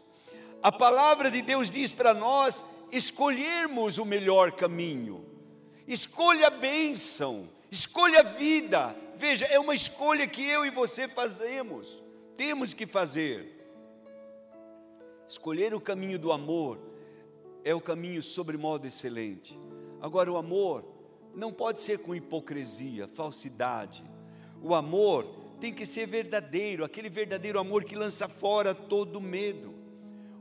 A 0.61 0.71
palavra 0.71 1.31
de 1.31 1.41
Deus 1.41 1.69
diz 1.69 1.91
para 1.91 2.13
nós 2.13 2.65
escolhermos 2.91 3.97
o 3.97 4.05
melhor 4.05 4.51
caminho, 4.51 5.25
escolha 5.87 6.47
a 6.47 6.49
bênção, 6.49 7.47
escolha 7.71 8.19
a 8.19 8.23
vida. 8.23 8.95
Veja, 9.15 9.45
é 9.45 9.59
uma 9.59 9.73
escolha 9.73 10.27
que 10.27 10.45
eu 10.45 10.65
e 10.65 10.69
você 10.69 11.07
fazemos, 11.07 12.03
temos 12.35 12.73
que 12.73 12.85
fazer. 12.85 13.57
Escolher 15.25 15.73
o 15.73 15.79
caminho 15.79 16.19
do 16.19 16.31
amor, 16.31 16.79
é 17.63 17.73
o 17.73 17.79
caminho 17.79 18.21
sobre 18.21 18.57
modo 18.57 18.85
excelente. 18.85 19.57
Agora, 20.01 20.31
o 20.31 20.37
amor 20.37 20.83
não 21.35 21.53
pode 21.53 21.81
ser 21.81 21.99
com 21.99 22.15
hipocrisia, 22.15 23.07
falsidade. 23.07 24.03
O 24.61 24.73
amor 24.73 25.25
tem 25.61 25.73
que 25.73 25.85
ser 25.85 26.05
verdadeiro, 26.05 26.83
aquele 26.83 27.09
verdadeiro 27.09 27.59
amor 27.59 27.83
que 27.83 27.95
lança 27.95 28.27
fora 28.27 28.73
todo 28.73 29.21
medo. 29.21 29.78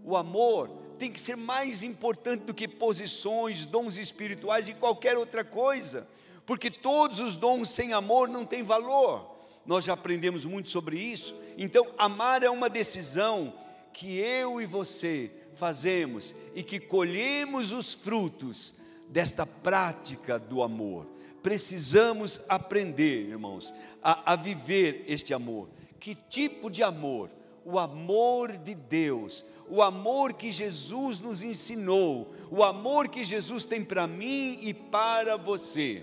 O 0.08 0.16
amor 0.16 0.70
tem 0.98 1.12
que 1.12 1.20
ser 1.20 1.36
mais 1.36 1.82
importante 1.82 2.44
do 2.44 2.54
que 2.54 2.66
posições, 2.66 3.66
dons 3.66 3.98
espirituais 3.98 4.66
e 4.66 4.72
qualquer 4.72 5.18
outra 5.18 5.44
coisa, 5.44 6.08
porque 6.46 6.70
todos 6.70 7.20
os 7.20 7.36
dons 7.36 7.68
sem 7.68 7.92
amor 7.92 8.26
não 8.26 8.46
têm 8.46 8.62
valor. 8.62 9.36
Nós 9.66 9.84
já 9.84 9.92
aprendemos 9.92 10.46
muito 10.46 10.70
sobre 10.70 10.98
isso. 10.98 11.34
Então, 11.58 11.86
amar 11.98 12.42
é 12.42 12.48
uma 12.48 12.70
decisão 12.70 13.52
que 13.92 14.18
eu 14.18 14.62
e 14.62 14.64
você 14.64 15.30
fazemos 15.56 16.34
e 16.54 16.62
que 16.62 16.80
colhemos 16.80 17.70
os 17.70 17.92
frutos 17.92 18.76
desta 19.10 19.44
prática 19.44 20.38
do 20.38 20.62
amor. 20.62 21.06
Precisamos 21.42 22.46
aprender, 22.48 23.28
irmãos, 23.28 23.74
a, 24.02 24.32
a 24.32 24.36
viver 24.36 25.04
este 25.06 25.34
amor. 25.34 25.68
Que 26.00 26.14
tipo 26.14 26.70
de 26.70 26.82
amor? 26.82 27.28
O 27.62 27.78
amor 27.78 28.56
de 28.56 28.74
Deus, 28.74 29.44
o 29.70 29.82
amor 29.82 30.32
que 30.32 30.50
Jesus 30.50 31.18
nos 31.18 31.42
ensinou, 31.42 32.32
o 32.50 32.62
amor 32.64 33.08
que 33.08 33.22
Jesus 33.22 33.64
tem 33.64 33.84
para 33.84 34.06
mim 34.06 34.58
e 34.62 34.72
para 34.72 35.36
você. 35.36 36.02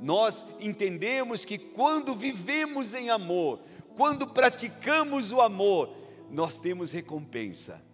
Nós 0.00 0.46
entendemos 0.60 1.44
que 1.44 1.58
quando 1.58 2.14
vivemos 2.14 2.94
em 2.94 3.10
amor, 3.10 3.60
quando 3.96 4.26
praticamos 4.26 5.32
o 5.32 5.40
amor, 5.40 5.90
nós 6.30 6.58
temos 6.58 6.92
recompensa 6.92 7.90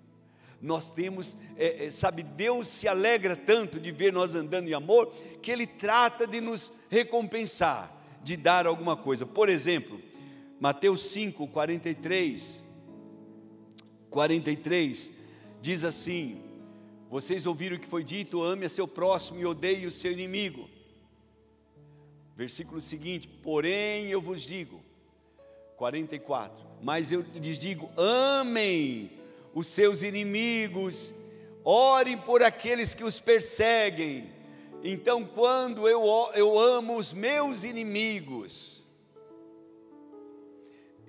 nós 0.60 0.90
temos, 0.90 1.38
é, 1.56 1.86
é, 1.86 1.90
sabe, 1.90 2.22
Deus 2.22 2.68
se 2.68 2.88
alegra 2.88 3.36
tanto 3.36 3.78
de 3.78 3.92
ver 3.92 4.12
nós 4.12 4.34
andando 4.34 4.68
em 4.68 4.74
amor, 4.74 5.12
que 5.42 5.50
Ele 5.50 5.66
trata 5.66 6.26
de 6.26 6.40
nos 6.40 6.72
recompensar, 6.90 7.92
de 8.22 8.36
dar 8.36 8.66
alguma 8.66 8.96
coisa. 8.96 9.26
Por 9.26 9.48
exemplo, 9.48 10.00
Mateus 10.58 11.06
5, 11.10 11.46
43, 11.48 12.62
43, 14.16 15.12
diz 15.60 15.84
assim: 15.84 16.42
Vocês 17.10 17.44
ouviram 17.44 17.76
o 17.76 17.78
que 17.78 17.86
foi 17.86 18.02
dito, 18.02 18.42
ame 18.42 18.64
a 18.64 18.68
seu 18.70 18.88
próximo 18.88 19.38
e 19.38 19.44
odeie 19.44 19.86
o 19.86 19.90
seu 19.90 20.10
inimigo. 20.10 20.70
Versículo 22.34 22.80
seguinte: 22.80 23.28
Porém 23.28 24.06
eu 24.06 24.22
vos 24.22 24.40
digo, 24.40 24.80
44, 25.76 26.64
mas 26.82 27.12
eu 27.12 27.26
lhes 27.34 27.58
digo: 27.58 27.90
amem 27.94 29.10
os 29.54 29.66
seus 29.66 30.02
inimigos, 30.02 31.12
orem 31.62 32.16
por 32.16 32.42
aqueles 32.42 32.94
que 32.94 33.04
os 33.04 33.20
perseguem. 33.20 34.32
Então, 34.82 35.26
quando 35.26 35.86
eu, 35.86 36.02
eu 36.32 36.58
amo 36.58 36.96
os 36.96 37.12
meus 37.12 37.64
inimigos, 37.64 38.75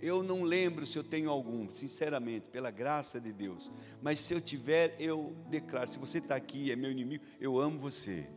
eu 0.02 0.22
não 0.22 0.44
lembro 0.44 0.86
se 0.86 0.98
eu 0.98 1.04
tenho 1.04 1.30
algum, 1.30 1.70
sinceramente, 1.70 2.48
pela 2.50 2.70
graça 2.72 3.20
de 3.20 3.32
Deus, 3.32 3.72
mas 4.02 4.20
se 4.20 4.34
eu 4.34 4.42
tiver, 4.42 4.96
eu 5.00 5.36
declaro: 5.50 5.90
se 5.90 5.98
você 5.98 6.20
está 6.20 6.36
aqui, 6.36 6.72
é 6.72 6.76
meu 6.76 6.92
inimigo, 6.92 7.24
eu 7.40 7.60
amo 7.60 7.80
você. 7.80 8.28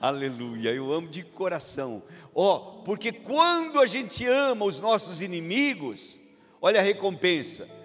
Aleluia, 0.00 0.70
eu 0.70 0.92
amo 0.92 1.08
de 1.08 1.22
coração. 1.22 2.02
Ó, 2.34 2.54
oh, 2.54 2.82
porque 2.82 3.10
quando 3.10 3.80
a 3.80 3.86
gente 3.86 4.26
ama 4.26 4.66
os 4.66 4.78
nossos 4.78 5.22
inimigos, 5.22 6.16
olha 6.60 6.80
a 6.80 6.82
recompensa 6.82 7.76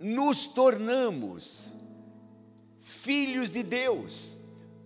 nos 0.00 0.46
tornamos 0.46 1.72
filhos 2.80 3.50
de 3.52 3.62
Deus, 3.62 4.36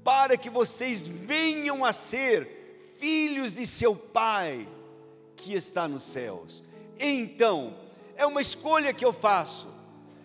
para 0.02 0.36
que 0.36 0.50
vocês 0.50 1.06
venham 1.06 1.84
a 1.84 1.92
ser 1.92 2.78
filhos 2.98 3.52
de 3.52 3.64
seu 3.64 3.94
Pai 3.94 4.68
que 5.36 5.54
está 5.54 5.86
nos 5.86 6.02
céus. 6.02 6.64
Então, 6.98 7.76
é 8.16 8.26
uma 8.26 8.40
escolha 8.40 8.92
que 8.92 9.04
eu 9.04 9.12
faço. 9.12 9.72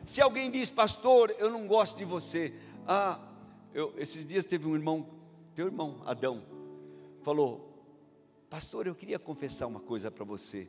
Se 0.05 0.21
alguém 0.21 0.49
diz, 0.49 0.69
pastor, 0.69 1.35
eu 1.37 1.49
não 1.49 1.67
gosto 1.67 1.97
de 1.97 2.05
você. 2.05 2.53
Ah, 2.87 3.19
eu, 3.73 3.93
esses 3.97 4.25
dias 4.25 4.43
teve 4.43 4.67
um 4.67 4.75
irmão, 4.75 5.07
teu 5.53 5.67
irmão, 5.67 6.01
Adão, 6.05 6.43
falou, 7.21 7.69
pastor, 8.49 8.87
eu 8.87 8.95
queria 8.95 9.19
confessar 9.19 9.67
uma 9.67 9.79
coisa 9.79 10.09
para 10.09 10.25
você. 10.25 10.67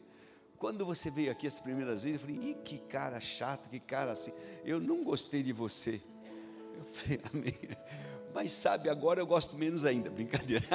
Quando 0.59 0.85
você 0.85 1.11
veio 1.11 1.33
aqui 1.33 1.47
as 1.47 1.59
primeiras 1.59 2.03
vezes, 2.03 2.21
eu 2.21 2.27
falei, 2.27 2.51
Ih, 2.51 2.57
que 2.63 2.77
cara 2.77 3.19
chato, 3.19 3.71
que 3.71 3.81
cara 3.81 4.13
assim. 4.13 4.31
Eu 4.63 4.79
não 4.79 5.03
gostei 5.03 5.43
de 5.43 5.55
você. 5.55 6.03
Eu 6.77 6.85
falei, 6.93 7.21
amém. 7.33 7.55
Mas 8.35 8.53
sabe, 8.53 8.91
agora 8.91 9.21
eu 9.21 9.27
gosto 9.27 9.57
menos 9.57 9.87
ainda, 9.87 10.11
brincadeira. 10.11 10.67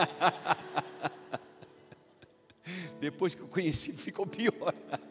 Depois 3.00 3.36
que 3.36 3.44
eu 3.44 3.48
conheci, 3.48 3.94
ficou 3.94 4.26
pior. 4.26 4.74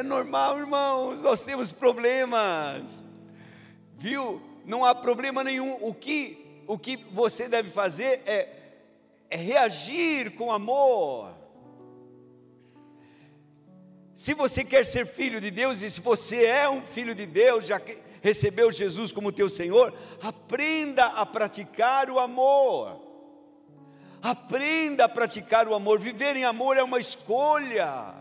É, 0.00 0.02
normal, 0.02 0.58
irmãos, 0.58 1.20
nós 1.20 1.42
temos 1.42 1.72
problemas, 1.72 3.04
viu? 3.98 4.40
Não 4.64 4.82
há 4.82 4.94
problema 4.94 5.44
nenhum. 5.44 5.76
O 5.78 5.92
que, 5.92 6.62
o 6.66 6.78
que 6.78 6.96
você 7.12 7.46
deve 7.50 7.68
fazer 7.68 8.22
é, 8.24 8.48
é 9.28 9.36
reagir 9.36 10.30
com 10.36 10.50
amor. 10.50 11.36
Se 14.14 14.32
você 14.32 14.64
quer 14.64 14.86
ser 14.86 15.06
filho 15.06 15.38
de 15.38 15.50
Deus, 15.50 15.82
e 15.82 15.90
se 15.90 16.00
você 16.00 16.46
é 16.46 16.66
um 16.66 16.80
filho 16.80 17.14
de 17.14 17.26
Deus, 17.26 17.66
já 17.66 17.78
recebeu 18.22 18.72
Jesus 18.72 19.12
como 19.12 19.30
teu 19.30 19.50
Senhor, 19.50 19.92
aprenda 20.22 21.08
a 21.08 21.26
praticar 21.26 22.08
o 22.08 22.18
amor. 22.18 22.98
Aprenda 24.22 25.04
a 25.04 25.08
praticar 25.10 25.68
o 25.68 25.74
amor. 25.74 25.98
Viver 25.98 26.36
em 26.36 26.44
amor 26.46 26.78
é 26.78 26.82
uma 26.82 26.98
escolha. 26.98 28.14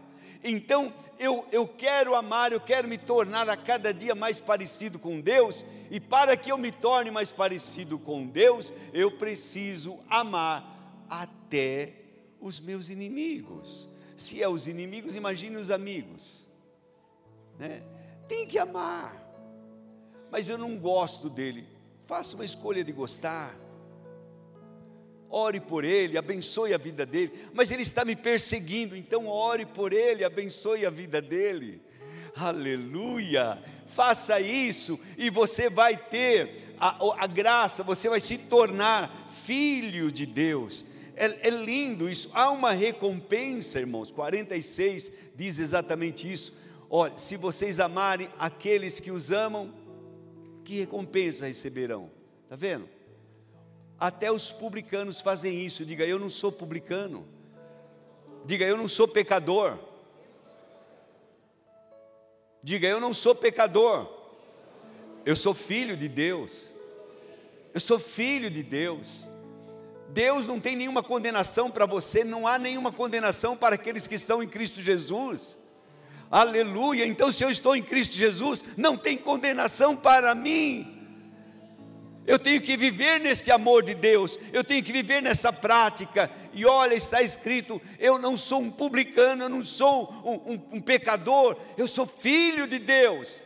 Então, 0.44 0.94
eu, 1.20 1.46
eu 1.52 1.68
quero 1.68 2.16
amar, 2.16 2.54
eu 2.54 2.62
quero 2.62 2.88
me 2.88 2.98
tornar 2.98 3.50
a 3.50 3.58
cada 3.58 3.94
dia 3.94 4.16
mais 4.16 4.40
parecido 4.40 4.98
com 4.98 5.20
Deus, 5.20 5.66
e 5.92 6.00
para 6.00 6.38
que 6.38 6.50
eu 6.50 6.58
me 6.58 6.72
torne 6.72 7.12
mais 7.12 7.30
parecido 7.30 8.00
com 8.00 8.26
Deus, 8.26 8.72
eu 8.94 9.12
preciso 9.12 10.00
amar 10.10 11.04
até 11.10 11.94
os 12.40 12.60
meus 12.60 12.88
inimigos. 12.88 13.90
Se 14.16 14.42
é 14.42 14.48
os 14.48 14.66
inimigos, 14.66 15.16
imagine 15.16 15.58
os 15.58 15.70
amigos. 15.70 16.48
Né? 17.58 17.84
Tem 18.28 18.48
que 18.48 18.58
amar, 18.58 19.14
mas 20.32 20.48
eu 20.48 20.58
não 20.58 20.78
gosto 20.78 21.30
dele. 21.30 21.68
Faça 22.08 22.36
uma 22.36 22.46
escolha 22.46 22.84
de 22.84 22.94
gostar 22.94 23.54
ore 25.30 25.60
por 25.60 25.84
ele, 25.84 26.18
abençoe 26.18 26.74
a 26.74 26.78
vida 26.78 27.06
dele, 27.06 27.32
mas 27.54 27.72
ele 27.72 27.84
está 27.84 28.04
me 28.04 28.16
perseguindo, 28.16 28.96
então 28.96 29.28
ore 29.28 29.66
por 29.66 29.94
ele, 29.94 30.24
abençoe 30.24 30.86
a 30.86 30.90
vida 30.90 31.22
dele. 31.22 31.82
Aleluia! 32.36 33.62
Faça 33.88 34.40
isso 34.40 35.00
e 35.18 35.30
você 35.30 35.70
vai 35.70 35.98
ter 35.98 36.76
a, 36.80 37.24
a 37.24 37.28
graça, 37.28 37.84
você 37.84 38.08
vai 38.10 38.20
se 38.20 38.38
tornar 38.38 39.30
filho 39.44 40.12
de 40.12 40.26
Deus. 40.26 40.86
É, 41.16 41.48
é 41.48 41.50
lindo 41.50 42.10
isso, 42.10 42.30
há 42.34 42.50
uma 42.50 42.72
recompensa, 42.72 43.80
irmãos. 43.80 44.12
46 44.12 45.12
diz 45.36 45.60
exatamente 45.60 46.32
isso. 46.32 46.58
Olha, 46.90 47.18
se 47.18 47.36
vocês 47.36 47.80
amarem 47.80 48.30
aqueles 48.40 49.00
que 49.00 49.12
os 49.12 49.32
amam, 49.32 49.74
que 50.64 50.80
recompensa 50.80 51.46
receberão? 51.46 52.10
Está 52.44 52.56
vendo? 52.56 52.90
Até 54.00 54.32
os 54.32 54.52
publicanos 54.52 55.20
fazem 55.20 55.66
isso. 55.66 55.86
Diga, 55.86 56.06
eu 56.06 56.18
não 56.18 56.30
sou 56.30 56.52
publicano. 56.52 57.28
Diga, 58.46 58.66
eu 58.66 58.78
não 58.78 58.88
sou 58.88 59.08
pecador. 59.08 59.78
Diga, 62.64 62.88
eu 62.88 63.00
não 63.00 63.14
sou 63.14 63.36
pecador. 63.36 64.08
Eu 65.26 65.36
sou 65.36 65.54
filho 65.54 65.98
de 65.98 66.08
Deus. 66.08 66.72
Eu 67.74 67.82
sou 67.82 68.00
filho 68.00 68.50
de 68.50 68.64
Deus. 68.64 69.28
Deus 70.10 70.46
não 70.48 70.60
tem 70.60 70.76
nenhuma 70.76 71.04
condenação 71.04 71.70
para 71.70 71.86
você, 71.86 72.24
não 72.24 72.48
há 72.48 72.58
nenhuma 72.58 72.92
condenação 72.92 73.56
para 73.56 73.76
aqueles 73.76 74.08
que 74.08 74.16
estão 74.16 74.42
em 74.42 74.48
Cristo 74.48 74.80
Jesus. 74.80 75.58
Aleluia. 76.32 77.06
Então, 77.06 77.32
se 77.32 77.44
eu 77.44 77.50
estou 77.50 77.76
em 77.76 77.84
Cristo 77.84 78.16
Jesus, 78.16 78.64
não 78.78 78.98
tem 78.98 79.18
condenação 79.18 79.96
para 79.96 80.34
mim 80.34 80.99
eu 82.30 82.38
tenho 82.38 82.62
que 82.62 82.78
viver 82.78 83.20
neste 83.20 83.50
amor 83.50 83.82
de 83.82 83.96
Deus, 83.96 84.38
eu 84.54 84.64
tenho 84.64 84.84
que 84.84 84.92
viver 84.92 85.20
nessa 85.20 85.52
prática. 85.52 86.30
E 86.54 86.64
olha, 86.64 86.94
está 86.94 87.24
escrito: 87.24 87.82
eu 87.98 88.20
não 88.20 88.38
sou 88.38 88.62
um 88.62 88.70
publicano, 88.70 89.46
eu 89.46 89.50
não 89.50 89.66
sou 89.66 90.12
um, 90.24 90.54
um, 90.54 90.78
um 90.78 90.82
pecador, 90.82 91.58
eu 91.76 91.88
sou 91.88 92.06
filho 92.06 92.68
de 92.68 92.78
Deus. 92.78 93.42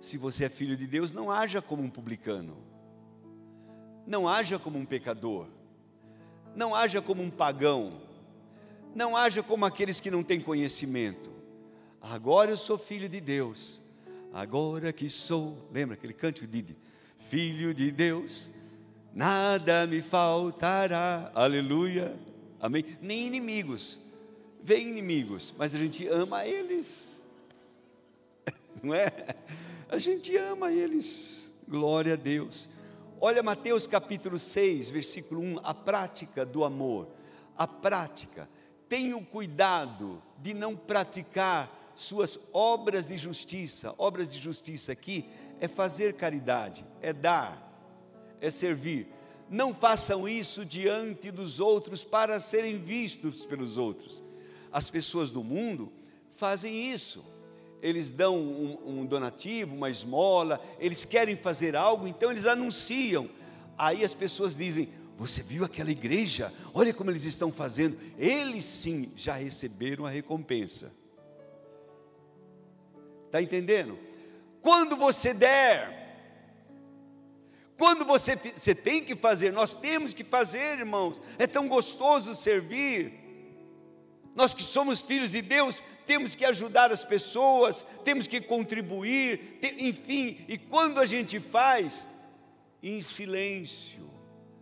Se 0.00 0.16
você 0.16 0.46
é 0.46 0.48
filho 0.48 0.74
de 0.74 0.86
Deus, 0.86 1.12
não 1.12 1.30
haja 1.30 1.60
como 1.60 1.82
um 1.82 1.90
publicano, 1.90 2.56
não 4.06 4.26
haja 4.26 4.58
como 4.58 4.78
um 4.78 4.86
pecador, 4.86 5.46
não 6.54 6.74
haja 6.74 7.02
como 7.02 7.22
um 7.22 7.28
pagão, 7.28 8.00
não 8.94 9.14
haja 9.14 9.42
como 9.42 9.66
aqueles 9.66 10.00
que 10.00 10.10
não 10.10 10.22
têm 10.22 10.40
conhecimento. 10.40 11.30
Agora 12.00 12.52
eu 12.52 12.56
sou 12.56 12.78
filho 12.78 13.06
de 13.06 13.20
Deus, 13.20 13.82
agora 14.32 14.94
que 14.94 15.10
sou, 15.10 15.68
lembra 15.70 15.92
aquele 15.94 16.14
cântico 16.14 16.46
Didi? 16.46 16.74
Filho 17.28 17.74
de 17.74 17.90
Deus, 17.90 18.50
nada 19.12 19.86
me 19.86 20.00
faltará. 20.00 21.30
Aleluia. 21.34 22.16
Amém. 22.60 22.84
Nem 23.00 23.26
inimigos. 23.26 23.98
Vem 24.62 24.88
inimigos, 24.88 25.52
mas 25.58 25.74
a 25.74 25.78
gente 25.78 26.06
ama 26.08 26.46
eles. 26.46 27.22
Não 28.82 28.94
é? 28.94 29.10
A 29.88 29.98
gente 29.98 30.36
ama 30.36 30.72
eles. 30.72 31.52
Glória 31.68 32.14
a 32.14 32.16
Deus. 32.16 32.68
Olha 33.20 33.42
Mateus 33.42 33.86
capítulo 33.86 34.38
6, 34.38 34.90
versículo 34.90 35.40
1, 35.40 35.60
a 35.64 35.74
prática 35.74 36.44
do 36.44 36.64
amor. 36.64 37.08
A 37.56 37.66
prática. 37.66 38.48
Tenha 38.88 39.20
cuidado 39.24 40.22
de 40.38 40.54
não 40.54 40.76
praticar 40.76 41.92
suas 41.96 42.38
obras 42.52 43.08
de 43.08 43.16
justiça. 43.16 43.94
Obras 43.98 44.32
de 44.32 44.38
justiça 44.38 44.92
aqui 44.92 45.28
é 45.60 45.68
fazer 45.68 46.14
caridade, 46.14 46.84
é 47.00 47.12
dar, 47.12 47.62
é 48.40 48.50
servir. 48.50 49.08
Não 49.48 49.72
façam 49.72 50.28
isso 50.28 50.64
diante 50.64 51.30
dos 51.30 51.60
outros 51.60 52.04
para 52.04 52.38
serem 52.40 52.78
vistos 52.78 53.46
pelos 53.46 53.78
outros. 53.78 54.22
As 54.72 54.90
pessoas 54.90 55.30
do 55.30 55.42
mundo 55.42 55.92
fazem 56.32 56.92
isso. 56.92 57.24
Eles 57.80 58.10
dão 58.10 58.36
um, 58.36 59.00
um 59.00 59.06
donativo, 59.06 59.74
uma 59.74 59.90
esmola, 59.90 60.60
eles 60.78 61.04
querem 61.04 61.36
fazer 61.36 61.76
algo, 61.76 62.06
então 62.06 62.30
eles 62.30 62.46
anunciam. 62.46 63.28
Aí 63.78 64.04
as 64.04 64.12
pessoas 64.12 64.56
dizem: 64.56 64.88
Você 65.16 65.42
viu 65.42 65.64
aquela 65.64 65.90
igreja? 65.90 66.52
Olha 66.74 66.92
como 66.92 67.10
eles 67.10 67.24
estão 67.24 67.52
fazendo. 67.52 67.98
Eles 68.18 68.64
sim 68.64 69.12
já 69.14 69.34
receberam 69.34 70.04
a 70.04 70.10
recompensa. 70.10 70.92
Está 73.26 73.40
entendendo? 73.40 73.98
Quando 74.66 74.96
você 74.96 75.32
der, 75.32 75.94
quando 77.78 78.04
você, 78.04 78.34
você 78.34 78.74
tem 78.74 79.00
que 79.00 79.14
fazer, 79.14 79.52
nós 79.52 79.76
temos 79.76 80.12
que 80.12 80.24
fazer, 80.24 80.80
irmãos, 80.80 81.22
é 81.38 81.46
tão 81.46 81.68
gostoso 81.68 82.34
servir. 82.34 83.12
Nós 84.34 84.52
que 84.52 84.64
somos 84.64 85.00
filhos 85.00 85.30
de 85.30 85.40
Deus, 85.40 85.80
temos 86.04 86.34
que 86.34 86.44
ajudar 86.44 86.90
as 86.90 87.04
pessoas, 87.04 87.86
temos 88.04 88.26
que 88.26 88.40
contribuir, 88.40 89.60
enfim, 89.78 90.44
e 90.48 90.58
quando 90.58 90.98
a 90.98 91.06
gente 91.06 91.38
faz, 91.38 92.08
em 92.82 93.00
silêncio, 93.00 94.10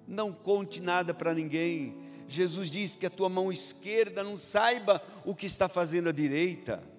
não 0.06 0.34
conte 0.34 0.82
nada 0.82 1.14
para 1.14 1.32
ninguém. 1.32 1.96
Jesus 2.28 2.70
diz 2.70 2.94
que 2.94 3.06
a 3.06 3.10
tua 3.10 3.30
mão 3.30 3.50
esquerda 3.50 4.22
não 4.22 4.36
saiba 4.36 5.02
o 5.24 5.34
que 5.34 5.46
está 5.46 5.66
fazendo 5.66 6.10
a 6.10 6.12
direita 6.12 6.93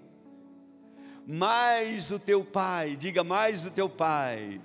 mais 1.28 2.12
o 2.12 2.20
teu 2.20 2.44
pai, 2.44 2.96
diga 2.96 3.24
mais 3.24 3.66
o 3.66 3.72
teu 3.72 3.90
pai, 3.90 4.62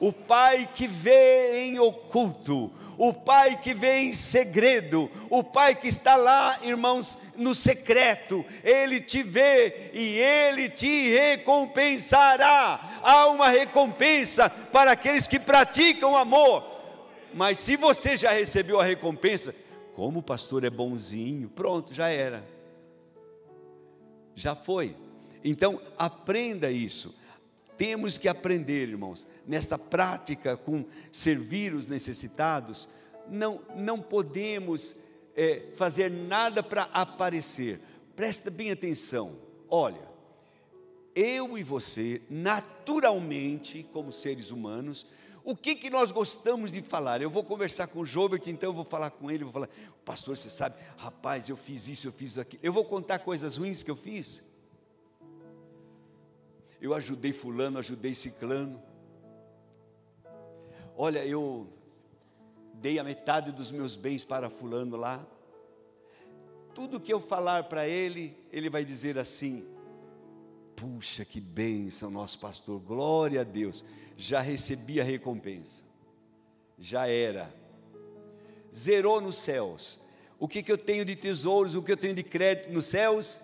o 0.00 0.12
pai 0.12 0.68
que 0.74 0.86
vê 0.86 1.64
em 1.64 1.78
oculto, 1.78 2.72
o 2.96 3.12
pai 3.12 3.58
que 3.60 3.74
vê 3.74 3.98
em 4.00 4.12
segredo, 4.12 5.10
o 5.28 5.42
pai 5.42 5.74
que 5.74 5.88
está 5.88 6.16
lá, 6.16 6.58
irmãos, 6.62 7.18
no 7.36 7.54
secreto, 7.54 8.44
ele 8.62 9.00
te 9.00 9.22
vê 9.22 9.90
e 9.92 10.18
ele 10.18 10.68
te 10.68 11.10
recompensará. 11.10 13.00
Há 13.02 13.26
uma 13.28 13.48
recompensa 13.48 14.48
para 14.48 14.92
aqueles 14.92 15.26
que 15.26 15.40
praticam 15.40 16.16
amor. 16.16 16.64
Mas 17.34 17.58
se 17.58 17.76
você 17.76 18.16
já 18.16 18.30
recebeu 18.30 18.80
a 18.80 18.84
recompensa, 18.84 19.54
como 19.94 20.20
o 20.20 20.22
pastor 20.22 20.64
é 20.64 20.70
bonzinho, 20.70 21.48
pronto, 21.48 21.92
já 21.92 22.08
era. 22.08 22.44
Já 24.36 24.54
foi. 24.54 24.94
Então, 25.44 25.78
aprenda 25.98 26.70
isso. 26.70 27.14
Temos 27.76 28.16
que 28.16 28.28
aprender, 28.28 28.88
irmãos, 28.88 29.26
nesta 29.46 29.78
prática 29.78 30.56
com 30.56 30.84
servir 31.12 31.74
os 31.74 31.86
necessitados, 31.86 32.88
não, 33.28 33.60
não 33.76 34.00
podemos 34.00 34.96
é, 35.36 35.66
fazer 35.76 36.10
nada 36.10 36.62
para 36.62 36.84
aparecer. 36.84 37.80
Presta 38.16 38.50
bem 38.50 38.70
atenção. 38.70 39.36
Olha, 39.68 40.00
eu 41.14 41.58
e 41.58 41.62
você, 41.62 42.22
naturalmente, 42.30 43.86
como 43.92 44.12
seres 44.12 44.50
humanos, 44.50 45.06
o 45.44 45.54
que, 45.54 45.74
que 45.74 45.90
nós 45.90 46.10
gostamos 46.10 46.72
de 46.72 46.80
falar? 46.80 47.20
Eu 47.20 47.28
vou 47.28 47.44
conversar 47.44 47.88
com 47.88 48.00
o 48.00 48.06
Jobert, 48.06 48.46
então 48.46 48.70
eu 48.70 48.74
vou 48.74 48.84
falar 48.84 49.10
com 49.10 49.30
ele, 49.30 49.44
vou 49.44 49.52
falar, 49.52 49.68
pastor, 50.04 50.36
você 50.36 50.48
sabe, 50.48 50.76
rapaz, 50.96 51.48
eu 51.48 51.56
fiz 51.56 51.86
isso, 51.86 52.08
eu 52.08 52.12
fiz 52.12 52.38
aquilo. 52.38 52.60
Eu 52.64 52.72
vou 52.72 52.84
contar 52.84 53.18
coisas 53.18 53.58
ruins 53.58 53.82
que 53.82 53.90
eu 53.90 53.96
fiz. 53.96 54.42
Eu 56.84 56.92
ajudei 56.92 57.32
fulano, 57.32 57.78
ajudei 57.78 58.12
ciclano. 58.12 58.78
Olha, 60.94 61.24
eu 61.24 61.66
dei 62.74 62.98
a 62.98 63.02
metade 63.02 63.50
dos 63.52 63.72
meus 63.72 63.96
bens 63.96 64.22
para 64.22 64.50
fulano 64.50 64.94
lá. 64.94 65.26
Tudo 66.74 67.00
que 67.00 67.10
eu 67.10 67.22
falar 67.22 67.64
para 67.70 67.88
ele, 67.88 68.36
ele 68.52 68.68
vai 68.68 68.84
dizer 68.84 69.18
assim: 69.18 69.66
Puxa, 70.76 71.24
que 71.24 71.40
bênção, 71.40 72.10
nosso 72.10 72.38
pastor, 72.38 72.78
glória 72.80 73.40
a 73.40 73.44
Deus, 73.44 73.82
já 74.14 74.42
recebi 74.42 75.00
a 75.00 75.04
recompensa, 75.04 75.82
já 76.78 77.08
era, 77.08 77.50
zerou 78.70 79.22
nos 79.22 79.38
céus. 79.38 80.02
O 80.38 80.46
que, 80.46 80.62
que 80.62 80.70
eu 80.70 80.76
tenho 80.76 81.02
de 81.02 81.16
tesouros, 81.16 81.74
o 81.74 81.82
que 81.82 81.92
eu 81.92 81.96
tenho 81.96 82.12
de 82.12 82.22
crédito 82.22 82.70
nos 82.70 82.84
céus? 82.84 83.42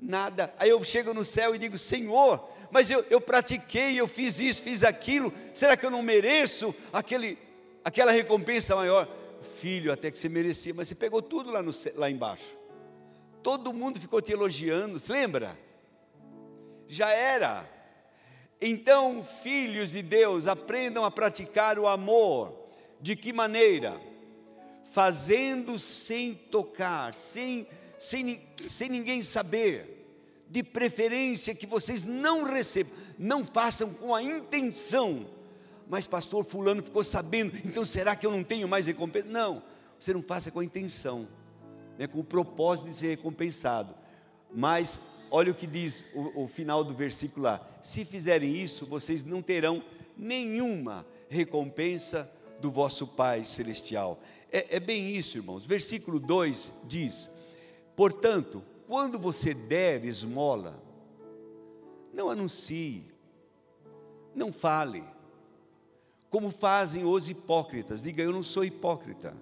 Nada. 0.00 0.52
Aí 0.58 0.70
eu 0.70 0.82
chego 0.82 1.14
no 1.14 1.24
céu 1.24 1.54
e 1.54 1.60
digo: 1.60 1.78
Senhor, 1.78 2.55
mas 2.70 2.90
eu, 2.90 3.04
eu 3.10 3.20
pratiquei, 3.20 3.98
eu 3.98 4.08
fiz 4.08 4.40
isso, 4.40 4.62
fiz 4.62 4.82
aquilo, 4.82 5.32
será 5.52 5.76
que 5.76 5.84
eu 5.84 5.90
não 5.90 6.02
mereço 6.02 6.74
aquele, 6.92 7.38
aquela 7.84 8.12
recompensa 8.12 8.74
maior? 8.76 9.08
Filho, 9.60 9.92
até 9.92 10.10
que 10.10 10.18
você 10.18 10.28
merecia, 10.28 10.74
mas 10.74 10.88
você 10.88 10.94
pegou 10.94 11.22
tudo 11.22 11.50
lá, 11.50 11.62
no, 11.62 11.72
lá 11.94 12.10
embaixo. 12.10 12.56
Todo 13.42 13.72
mundo 13.72 14.00
ficou 14.00 14.20
te 14.20 14.32
elogiando, 14.32 14.98
se 14.98 15.12
lembra? 15.12 15.56
Já 16.88 17.10
era. 17.10 17.68
Então, 18.60 19.24
filhos 19.24 19.92
de 19.92 20.02
Deus, 20.02 20.46
aprendam 20.46 21.04
a 21.04 21.10
praticar 21.10 21.78
o 21.78 21.86
amor. 21.86 22.66
De 23.00 23.14
que 23.14 23.32
maneira? 23.32 24.00
Fazendo 24.92 25.78
sem 25.78 26.34
tocar, 26.34 27.14
sem, 27.14 27.68
sem, 27.98 28.40
sem 28.66 28.88
ninguém 28.88 29.22
saber. 29.22 29.95
De 30.48 30.62
preferência 30.62 31.54
que 31.54 31.66
vocês 31.66 32.04
não 32.04 32.44
recebam, 32.44 32.92
não 33.18 33.44
façam 33.44 33.92
com 33.92 34.14
a 34.14 34.22
intenção. 34.22 35.26
Mas, 35.88 36.06
pastor, 36.06 36.44
Fulano 36.44 36.82
ficou 36.82 37.04
sabendo, 37.04 37.56
então 37.64 37.84
será 37.84 38.16
que 38.16 38.26
eu 38.26 38.30
não 38.30 38.42
tenho 38.42 38.68
mais 38.68 38.86
recompensa? 38.86 39.28
Não, 39.28 39.62
você 39.98 40.12
não 40.12 40.22
faça 40.22 40.50
com 40.50 40.60
a 40.60 40.64
intenção, 40.64 41.28
né, 41.98 42.06
com 42.06 42.18
o 42.18 42.24
propósito 42.24 42.88
de 42.88 42.94
ser 42.94 43.08
recompensado. 43.08 43.94
Mas 44.52 45.00
olha 45.30 45.52
o 45.52 45.54
que 45.54 45.66
diz 45.66 46.06
o, 46.14 46.44
o 46.44 46.48
final 46.48 46.82
do 46.82 46.94
versículo 46.94 47.44
lá: 47.44 47.66
se 47.80 48.04
fizerem 48.04 48.54
isso, 48.56 48.86
vocês 48.86 49.24
não 49.24 49.42
terão 49.42 49.82
nenhuma 50.16 51.06
recompensa 51.28 52.30
do 52.60 52.70
vosso 52.70 53.06
Pai 53.06 53.44
Celestial. 53.44 54.20
É, 54.50 54.76
é, 54.76 54.80
bem 54.80 55.14
isso, 55.14 55.36
irmãos. 55.36 55.64
Versículo 55.64 56.18
2 56.18 56.72
diz: 56.84 57.30
Portanto, 57.94 58.62
quando 58.86 59.18
você 59.18 59.52
der 59.52 60.04
esmola, 60.04 60.80
não 62.12 62.30
anuncie, 62.30 63.04
não 64.34 64.52
fale, 64.52 65.04
como 66.30 66.50
fazem 66.50 67.04
os 67.04 67.28
hipócritas. 67.28 68.02
Diga, 68.02 68.22
eu 68.22 68.32
não 68.32 68.42
sou 68.42 68.64
hipócrita. 68.64 69.34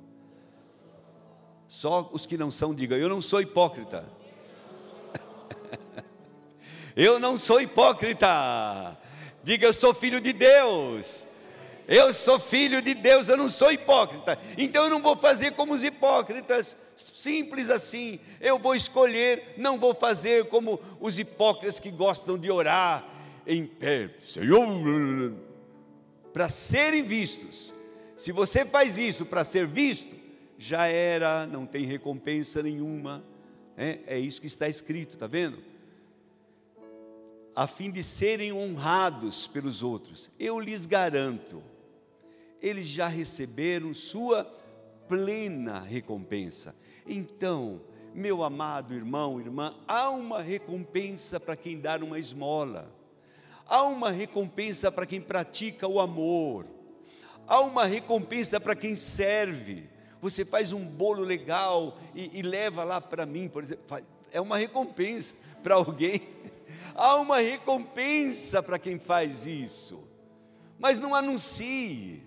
Só 1.68 2.08
os 2.12 2.24
que 2.24 2.36
não 2.36 2.50
são, 2.50 2.74
diga, 2.74 2.96
eu 2.96 3.08
não 3.08 3.20
sou 3.20 3.40
hipócrita. 3.40 4.04
Eu 6.96 7.18
não 7.18 7.36
sou 7.36 7.60
hipócrita. 7.60 8.96
Diga, 9.42 9.66
eu 9.66 9.72
sou 9.72 9.92
filho 9.92 10.20
de 10.20 10.32
Deus. 10.32 11.23
Eu 11.86 12.12
sou 12.12 12.38
filho 12.38 12.80
de 12.80 12.94
Deus, 12.94 13.28
eu 13.28 13.36
não 13.36 13.48
sou 13.48 13.70
hipócrita. 13.70 14.38
Então 14.56 14.84
eu 14.84 14.90
não 14.90 15.02
vou 15.02 15.16
fazer 15.16 15.52
como 15.52 15.74
os 15.74 15.84
hipócritas, 15.84 16.76
simples 16.96 17.70
assim. 17.70 18.18
Eu 18.40 18.58
vou 18.58 18.74
escolher, 18.74 19.54
não 19.56 19.78
vou 19.78 19.94
fazer 19.94 20.46
como 20.46 20.80
os 21.00 21.18
hipócritas 21.18 21.78
que 21.78 21.90
gostam 21.90 22.38
de 22.38 22.50
orar 22.50 23.04
em 23.46 23.66
pé, 23.66 24.10
Senhor, 24.20 24.66
para 26.32 26.48
serem 26.48 27.02
vistos. 27.02 27.74
Se 28.16 28.32
você 28.32 28.64
faz 28.64 28.96
isso 28.96 29.26
para 29.26 29.44
ser 29.44 29.66
visto, 29.66 30.14
já 30.56 30.86
era, 30.86 31.46
não 31.46 31.66
tem 31.66 31.84
recompensa 31.84 32.62
nenhuma. 32.62 33.22
É, 33.76 33.98
é 34.06 34.18
isso 34.18 34.40
que 34.40 34.46
está 34.46 34.68
escrito, 34.68 35.14
está 35.14 35.26
vendo? 35.26 35.74
a 37.54 37.66
fim 37.66 37.90
de 37.90 38.02
serem 38.02 38.52
honrados 38.52 39.46
pelos 39.46 39.82
outros. 39.82 40.30
Eu 40.38 40.58
lhes 40.58 40.86
garanto, 40.86 41.62
eles 42.64 42.86
já 42.86 43.06
receberam 43.06 43.92
sua 43.92 44.42
plena 45.06 45.80
recompensa. 45.80 46.74
Então, 47.06 47.82
meu 48.14 48.42
amado 48.42 48.94
irmão, 48.94 49.38
irmã, 49.38 49.74
há 49.86 50.08
uma 50.08 50.40
recompensa 50.40 51.38
para 51.38 51.56
quem 51.56 51.78
dá 51.78 51.96
uma 51.96 52.18
esmola, 52.18 52.90
há 53.66 53.82
uma 53.82 54.10
recompensa 54.10 54.90
para 54.90 55.04
quem 55.04 55.20
pratica 55.20 55.86
o 55.86 56.00
amor, 56.00 56.64
há 57.46 57.60
uma 57.60 57.84
recompensa 57.84 58.58
para 58.58 58.74
quem 58.74 58.94
serve. 58.94 59.86
Você 60.22 60.42
faz 60.42 60.72
um 60.72 60.86
bolo 60.86 61.22
legal 61.22 61.98
e, 62.14 62.30
e 62.38 62.40
leva 62.40 62.82
lá 62.82 62.98
para 62.98 63.26
mim, 63.26 63.46
por 63.46 63.62
exemplo, 63.62 64.00
é 64.32 64.40
uma 64.40 64.56
recompensa 64.56 65.34
para 65.62 65.74
alguém. 65.74 66.22
Há 66.94 67.16
uma 67.16 67.40
recompensa 67.40 68.62
para 68.62 68.78
quem 68.78 68.98
faz 68.98 69.44
isso, 69.44 70.02
mas 70.78 70.96
não 70.96 71.14
anuncie, 71.14 72.23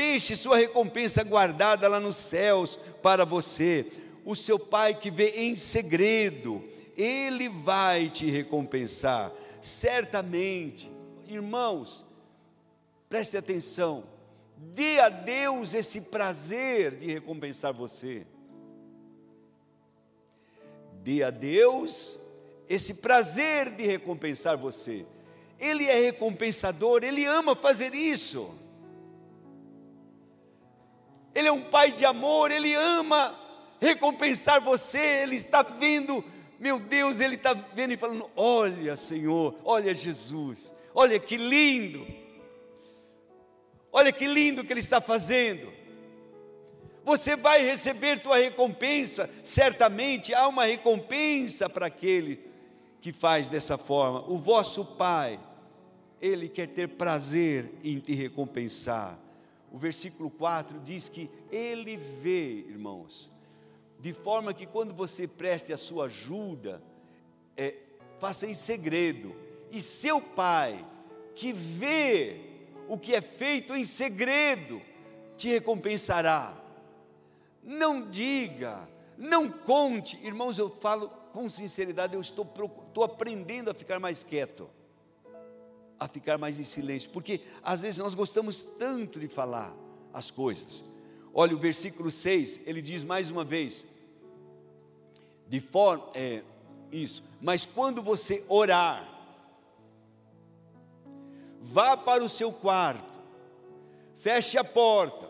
deixe 0.00 0.34
sua 0.34 0.56
recompensa 0.56 1.22
guardada 1.22 1.86
lá 1.86 2.00
nos 2.00 2.16
céus 2.16 2.78
para 3.02 3.26
você. 3.26 3.84
O 4.24 4.34
seu 4.34 4.58
pai 4.58 4.94
que 4.94 5.10
vê 5.10 5.28
em 5.42 5.54
segredo, 5.56 6.64
ele 6.96 7.50
vai 7.50 8.08
te 8.08 8.24
recompensar, 8.24 9.30
certamente. 9.60 10.90
Irmãos, 11.28 12.06
preste 13.10 13.36
atenção, 13.36 14.04
dê 14.56 15.00
a 15.00 15.10
Deus 15.10 15.74
esse 15.74 16.00
prazer 16.02 16.96
de 16.96 17.06
recompensar 17.06 17.74
você. 17.74 18.26
Dê 21.02 21.22
a 21.22 21.30
Deus 21.30 22.18
esse 22.70 22.94
prazer 22.94 23.72
de 23.72 23.86
recompensar 23.86 24.56
você. 24.56 25.04
Ele 25.58 25.84
é 25.84 26.00
recompensador, 26.00 27.04
ele 27.04 27.26
ama 27.26 27.54
fazer 27.54 27.94
isso. 27.94 28.59
Ele 31.40 31.48
é 31.48 31.52
um 31.52 31.62
pai 31.62 31.90
de 31.90 32.04
amor, 32.04 32.50
ele 32.50 32.74
ama 32.74 33.34
recompensar 33.80 34.60
você, 34.60 35.22
ele 35.22 35.36
está 35.36 35.62
vendo, 35.62 36.22
meu 36.58 36.78
Deus, 36.78 37.18
ele 37.18 37.36
está 37.36 37.54
vendo 37.54 37.94
e 37.94 37.96
falando: 37.96 38.30
Olha, 38.36 38.94
Senhor, 38.94 39.56
olha 39.64 39.94
Jesus, 39.94 40.70
olha 40.94 41.18
que 41.18 41.38
lindo, 41.38 42.06
olha 43.90 44.12
que 44.12 44.26
lindo 44.26 44.62
que 44.62 44.70
ele 44.70 44.80
está 44.80 45.00
fazendo. 45.00 45.72
Você 47.02 47.34
vai 47.34 47.64
receber 47.64 48.20
tua 48.20 48.36
recompensa, 48.36 49.28
certamente 49.42 50.34
há 50.34 50.46
uma 50.46 50.66
recompensa 50.66 51.70
para 51.70 51.86
aquele 51.86 52.38
que 53.00 53.14
faz 53.14 53.48
dessa 53.48 53.78
forma. 53.78 54.22
O 54.30 54.38
vosso 54.38 54.84
Pai, 54.84 55.40
Ele 56.20 56.50
quer 56.50 56.68
ter 56.68 56.86
prazer 56.86 57.72
em 57.82 57.98
te 57.98 58.12
recompensar. 58.12 59.18
O 59.70 59.78
versículo 59.78 60.30
4 60.30 60.80
diz 60.80 61.08
que 61.08 61.30
Ele 61.50 61.96
vê, 61.96 62.64
irmãos, 62.68 63.30
de 63.98 64.12
forma 64.12 64.54
que 64.54 64.66
quando 64.66 64.94
você 64.94 65.28
preste 65.28 65.72
a 65.72 65.76
sua 65.76 66.06
ajuda, 66.06 66.82
é, 67.56 67.74
faça 68.18 68.46
em 68.46 68.54
segredo, 68.54 69.34
e 69.70 69.80
seu 69.80 70.20
Pai, 70.20 70.84
que 71.34 71.52
vê 71.52 72.40
o 72.88 72.98
que 72.98 73.14
é 73.14 73.20
feito 73.20 73.74
em 73.74 73.84
segredo, 73.84 74.82
te 75.36 75.48
recompensará. 75.48 76.56
Não 77.62 78.10
diga, 78.10 78.88
não 79.16 79.50
conte, 79.50 80.18
irmãos, 80.24 80.58
eu 80.58 80.68
falo 80.68 81.08
com 81.32 81.48
sinceridade, 81.48 82.14
eu 82.14 82.20
estou, 82.20 82.44
estou 82.88 83.04
aprendendo 83.04 83.70
a 83.70 83.74
ficar 83.74 84.00
mais 84.00 84.22
quieto, 84.22 84.68
a 86.00 86.08
ficar 86.08 86.38
mais 86.38 86.58
em 86.58 86.64
silêncio, 86.64 87.10
porque 87.10 87.42
às 87.62 87.82
vezes 87.82 87.98
nós 87.98 88.14
gostamos 88.14 88.62
tanto 88.62 89.20
de 89.20 89.28
falar 89.28 89.76
as 90.14 90.30
coisas. 90.30 90.82
Olha 91.34 91.54
o 91.54 91.58
versículo 91.58 92.10
6, 92.10 92.66
ele 92.66 92.80
diz 92.80 93.04
mais 93.04 93.30
uma 93.30 93.44
vez, 93.44 93.86
de 95.46 95.60
forma, 95.60 96.10
é, 96.14 96.42
isso, 96.90 97.22
mas 97.38 97.66
quando 97.66 98.02
você 98.02 98.42
orar, 98.48 99.06
vá 101.60 101.96
para 101.96 102.24
o 102.24 102.28
seu 102.28 102.50
quarto, 102.50 103.18
feche 104.16 104.56
a 104.56 104.64
porta, 104.64 105.28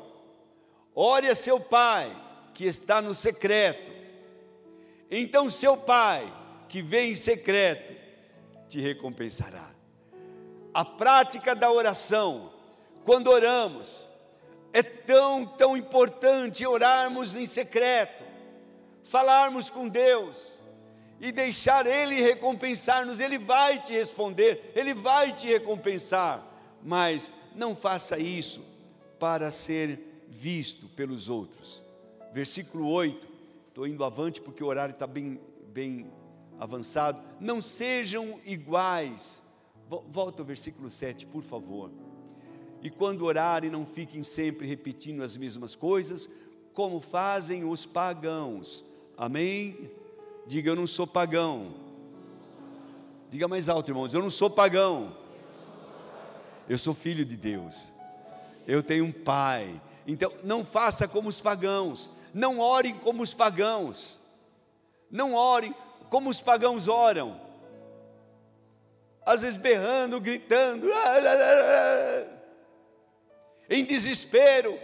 ore 0.95 1.27
a 1.27 1.35
seu 1.35 1.59
pai, 1.59 2.15
que 2.55 2.65
está 2.65 3.03
no 3.03 3.15
secreto. 3.15 3.91
Então 5.11 5.51
seu 5.51 5.77
pai, 5.77 6.33
que 6.69 6.81
vem 6.81 7.11
em 7.11 7.15
secreto, 7.15 7.93
te 8.69 8.81
recompensará. 8.81 9.80
A 10.73 10.85
prática 10.85 11.55
da 11.55 11.71
oração, 11.71 12.53
quando 13.05 13.29
oramos, 13.29 14.07
é 14.73 14.83
tão, 14.83 15.45
tão 15.47 15.77
importante 15.77 16.67
orarmos 16.67 17.35
em 17.35 17.47
secreto, 17.47 18.23
falarmos 19.03 19.69
com 19.69 19.89
Deus 19.89 20.61
e 21.21 21.33
deixar 21.33 21.87
Ele 21.87 22.21
recompensar-nos. 22.23 23.21
Ele 23.21 23.39
vai 23.39 23.81
te 23.81 23.93
responder, 23.93 24.73
Ele 24.75 24.95
vai 24.95 25.33
te 25.33 25.47
recompensar, 25.47 26.47
mas 26.83 27.33
não 27.55 27.75
faça 27.75 28.19
isso 28.19 28.65
para 29.19 29.51
ser 29.51 29.99
visto 30.29 30.87
pelos 30.89 31.29
outros. 31.29 31.83
Versículo 32.33 32.89
8, 32.89 33.29
estou 33.69 33.87
indo 33.87 34.05
avante 34.05 34.41
porque 34.41 34.63
o 34.63 34.69
horário 34.69 34.93
está 34.93 35.07
bem, 35.07 35.41
bem 35.67 36.11
avançado. 36.59 37.21
Não 37.41 37.61
sejam 37.61 38.41
iguais. 38.45 39.43
Volta 39.91 40.41
ao 40.41 40.47
versículo 40.47 40.89
7, 40.89 41.27
por 41.27 41.43
favor. 41.43 41.91
E 42.81 42.89
quando 42.89 43.25
orarem, 43.25 43.69
não 43.69 43.85
fiquem 43.85 44.23
sempre 44.23 44.65
repetindo 44.65 45.21
as 45.21 45.37
mesmas 45.37 45.75
coisas, 45.75 46.33
como 46.73 47.01
fazem 47.01 47.65
os 47.65 47.85
pagãos. 47.85 48.85
Amém? 49.17 49.91
Diga, 50.47 50.71
eu 50.71 50.77
não 50.77 50.87
sou 50.87 51.09
pagão. 51.09 51.75
Diga 53.29 53.49
mais 53.49 53.69
alto, 53.69 53.91
irmãos, 53.91 54.15
eu 54.15 54.23
não 54.23 54.31
sou 54.31 54.49
pagão. 54.49 55.17
Eu 56.69 56.79
sou 56.79 56.95
filho 56.95 57.25
de 57.25 57.37
Deus. 57.37 57.93
Eu 58.69 58.85
tenho 58.85 59.05
um 59.05 59.13
pai. 59.13 59.83
Então, 60.07 60.33
não 60.45 60.65
faça 60.65 61.09
como 61.09 61.29
os 61.29 61.41
pagãos. 61.41 62.17
Não 62.33 62.61
orem 62.61 62.95
como 62.95 63.25
os 63.25 63.35
pagãos. 63.35 64.21
Não 65.11 65.35
orem 65.35 65.75
como 66.09 66.31
os 66.31 66.41
pagãos 66.41 66.87
oram. 66.87 67.50
Às 69.31 69.43
vezes 69.43 69.57
berrando, 69.57 70.21
gritando. 70.21 70.89
em 73.71 73.85
desespero, 73.85 74.77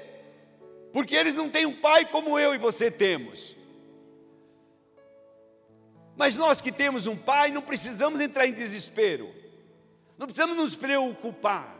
porque 0.92 1.16
eles 1.16 1.34
não 1.34 1.50
têm 1.50 1.66
um 1.66 1.80
pai 1.80 2.04
como 2.04 2.38
eu 2.38 2.54
e 2.54 2.58
você 2.58 2.88
temos. 2.88 3.56
Mas 6.14 6.36
nós 6.36 6.60
que 6.60 6.70
temos 6.70 7.08
um 7.08 7.16
pai, 7.16 7.50
não 7.50 7.60
precisamos 7.60 8.20
entrar 8.20 8.46
em 8.46 8.52
desespero, 8.52 9.34
não 10.16 10.28
precisamos 10.28 10.56
nos 10.56 10.76
preocupar. 10.76 11.76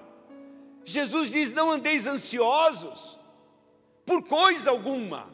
Jesus 0.84 1.30
diz: 1.30 1.52
Não 1.52 1.70
andeis 1.70 2.04
ansiosos 2.08 3.16
por 4.04 4.24
coisa 4.24 4.70
alguma. 4.70 5.32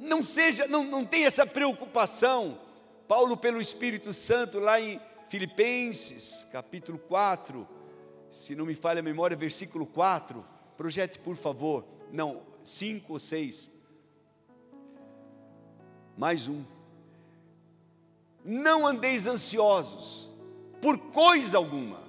Não 0.00 0.24
seja, 0.24 0.66
não, 0.66 0.84
não 0.84 1.04
tenha 1.04 1.26
essa 1.26 1.44
preocupação. 1.44 2.71
Paulo, 3.14 3.36
pelo 3.36 3.60
Espírito 3.60 4.10
Santo, 4.10 4.58
lá 4.58 4.80
em 4.80 4.98
Filipenses, 5.28 6.48
capítulo 6.50 6.98
4, 6.98 7.68
se 8.30 8.54
não 8.54 8.64
me 8.64 8.74
falha 8.74 9.00
a 9.00 9.02
memória, 9.02 9.36
versículo 9.36 9.84
4, 9.84 10.42
projete 10.78 11.18
por 11.18 11.36
favor, 11.36 11.84
não, 12.10 12.40
5 12.64 13.12
ou 13.12 13.18
6, 13.18 13.68
mais 16.16 16.48
um. 16.48 16.64
Não 18.42 18.86
andeis 18.86 19.26
ansiosos 19.26 20.30
por 20.80 20.96
coisa 20.96 21.58
alguma, 21.58 22.02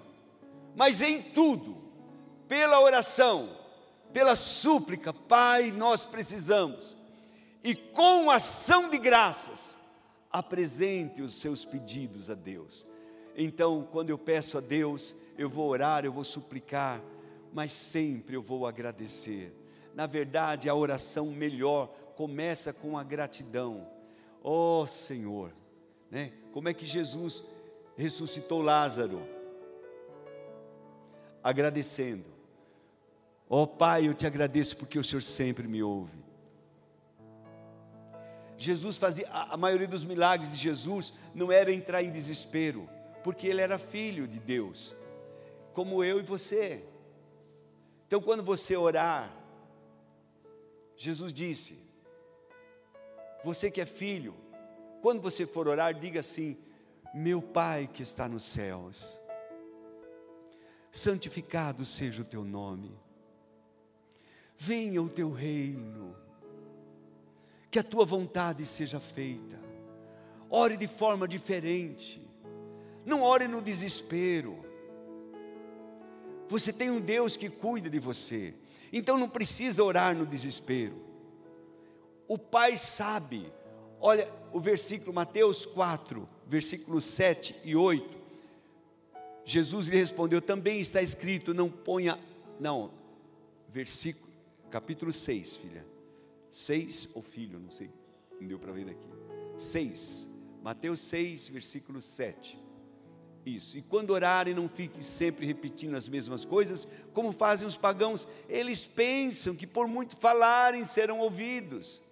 mas 0.74 1.02
em 1.02 1.22
tudo, 1.22 1.84
pela 2.48 2.80
oração, 2.80 3.50
pela 4.13 4.38
súplica, 4.38 5.12
Pai, 5.12 5.70
nós 5.70 6.06
precisamos, 6.06 6.96
e 7.62 7.76
com 7.76 8.32
ação 8.32 8.89
de 8.89 8.98
graças, 8.98 9.83
apresente 10.34 11.22
os 11.22 11.36
seus 11.36 11.63
pedidos 11.63 12.32
a 12.32 12.34
Deus. 12.34 12.88
Então, 13.38 13.88
quando 13.91 14.10
eu 14.10 14.17
peço 14.17 14.58
a 14.58 14.62
Deus, 14.62 15.15
eu 15.38 15.48
vou 15.48 15.69
orar, 15.69 16.04
eu 16.04 16.12
vou 16.12 16.24
suplicar, 16.24 17.00
mas 17.54 17.72
sempre 17.72 18.36
eu 18.36 18.41
vou 18.41 18.65
agradecer. 18.65 19.54
Na 19.93 20.08
verdade, 20.08 20.67
a 20.67 20.74
oração 20.74 21.28
melhor 21.28 21.88
começa 22.15 22.74
com 22.74 22.98
a 22.98 23.04
gratidão. 23.04 23.88
Oh 24.43 24.88
Senhor, 24.88 25.54
né? 26.10 26.34
Como 26.52 26.67
é 26.67 26.74
que 26.74 26.86
Jesus 26.86 27.43
ressuscitou 27.96 28.62
Lázaro? 28.62 29.22
Agradecendo. 31.43 32.26
Oh 33.48 33.67
Pai, 33.67 34.08
eu 34.08 34.15
te 34.15 34.26
agradeço 34.26 34.78
porque 34.78 34.98
o 34.98 35.04
Senhor 35.04 35.22
sempre 35.22 35.67
me 35.67 35.84
ouve. 35.84 36.22
Jesus 38.65 38.97
fazia, 38.97 39.28
a 39.30 39.58
maioria 39.58 39.88
dos 39.88 40.04
milagres 40.04 40.52
de 40.52 40.58
Jesus 40.58 41.13
não 41.36 41.52
era 41.52 41.71
entrar 41.71 42.02
em 42.02 42.12
desespero, 42.12 42.89
porque 43.23 43.47
ele 43.47 43.62
era 43.62 43.78
filho 43.78 44.28
de 44.28 44.39
Deus 44.39 44.95
como 45.73 46.04
eu 46.04 46.19
e 46.19 46.23
você. 46.23 46.86
Então, 48.08 48.21
quando 48.21 48.43
você 48.43 48.78
orar, 48.78 49.36
Jesus 50.95 51.34
disse: 51.34 51.82
Você 53.43 53.69
que 53.69 53.82
é 53.82 53.86
filho, 53.86 54.36
quando 55.02 55.21
você 55.21 55.45
for 55.45 55.67
orar, 55.67 55.93
diga 55.93 56.19
assim: 56.19 56.58
Meu 57.13 57.41
Pai 57.41 57.89
que 57.91 58.04
está 58.04 58.30
nos 58.30 58.43
céus, 58.43 59.17
santificado 60.91 61.84
seja 61.84 62.21
o 62.21 62.26
teu 62.26 62.43
nome, 62.43 62.95
venha 64.56 65.02
o 65.02 65.10
teu 65.10 65.32
reino, 65.32 66.15
que 67.73 67.79
a 67.79 67.83
tua 67.83 68.05
vontade 68.05 68.65
seja 68.65 68.99
feita. 68.99 69.59
Ore 70.49 70.77
de 70.77 70.88
forma 70.88 71.27
diferente, 71.27 72.21
não 73.05 73.21
ore 73.21 73.47
no 73.47 73.62
desespero 73.62 74.63
você 76.53 76.71
tem 76.71 76.91
um 76.91 77.01
Deus 77.01 77.36
que 77.36 77.49
cuida 77.49 77.89
de 77.89 77.99
você. 77.99 78.53
Então 78.91 79.17
não 79.17 79.27
precisa 79.27 79.83
orar 79.83 80.15
no 80.15 80.23
desespero. 80.23 80.93
O 82.27 82.38
Pai 82.38 82.77
sabe. 82.77 83.51
Olha 83.99 84.29
o 84.51 84.59
versículo 84.59 85.13
Mateus 85.13 85.65
4, 85.65 86.29
versículos 86.47 87.05
7 87.05 87.55
e 87.63 87.75
8. 87.75 88.17
Jesus 89.43 89.88
lhe 89.88 89.97
respondeu: 89.97 90.41
Também 90.41 90.79
está 90.79 91.01
escrito, 91.01 91.55
não 91.55 91.69
ponha. 91.69 92.19
Não, 92.59 92.91
versículo, 93.67 94.31
capítulo 94.69 95.12
6, 95.12 95.55
filha. 95.57 95.92
6 96.54 97.10
ou 97.16 97.24
filho, 97.24 97.60
não 97.60 97.72
sei, 97.72 97.89
não 98.39 98.48
deu 98.48 98.60
para 98.60 98.72
ver 98.72 98.86
daqui. 98.86 99.08
6, 99.58 100.30
Mateus 100.62 101.02
6, 101.02 101.48
versículo 101.48 102.00
7. 102.00 102.60
Isso. 103.44 103.76
E 103.76 103.82
quando 103.82 104.12
orarem, 104.12 104.54
não 104.54 104.70
fiquem 104.70 105.02
sempre 105.02 105.48
repetindo 105.48 105.96
as 105.96 106.08
mesmas 106.08 106.46
coisas, 106.46 106.88
como 107.12 107.32
fazem 107.34 107.68
os 107.68 107.76
pagãos. 107.76 108.28
Eles 108.48 108.86
pensam 108.86 109.56
que 109.56 109.66
por 109.66 109.88
muito 109.88 110.16
falarem 110.16 110.86
serão 110.86 111.20
ouvidos. 111.20 112.04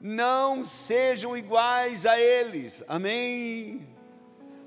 Não 0.00 0.64
sejam 0.64 1.36
iguais 1.36 2.06
a 2.06 2.18
eles. 2.18 2.82
Amém? 2.88 3.86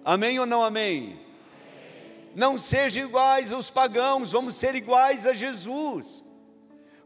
Amém 0.06 0.40
ou 0.40 0.46
não 0.46 0.64
amém? 0.64 1.04
amém? 1.04 1.28
Não 2.36 2.60
sejam 2.60 3.06
iguais 3.06 3.52
aos 3.52 3.72
pagãos, 3.72 4.32
vamos 4.32 4.54
ser 4.54 4.76
iguais 4.76 5.26
a 5.26 5.34
Jesus. 5.34 6.27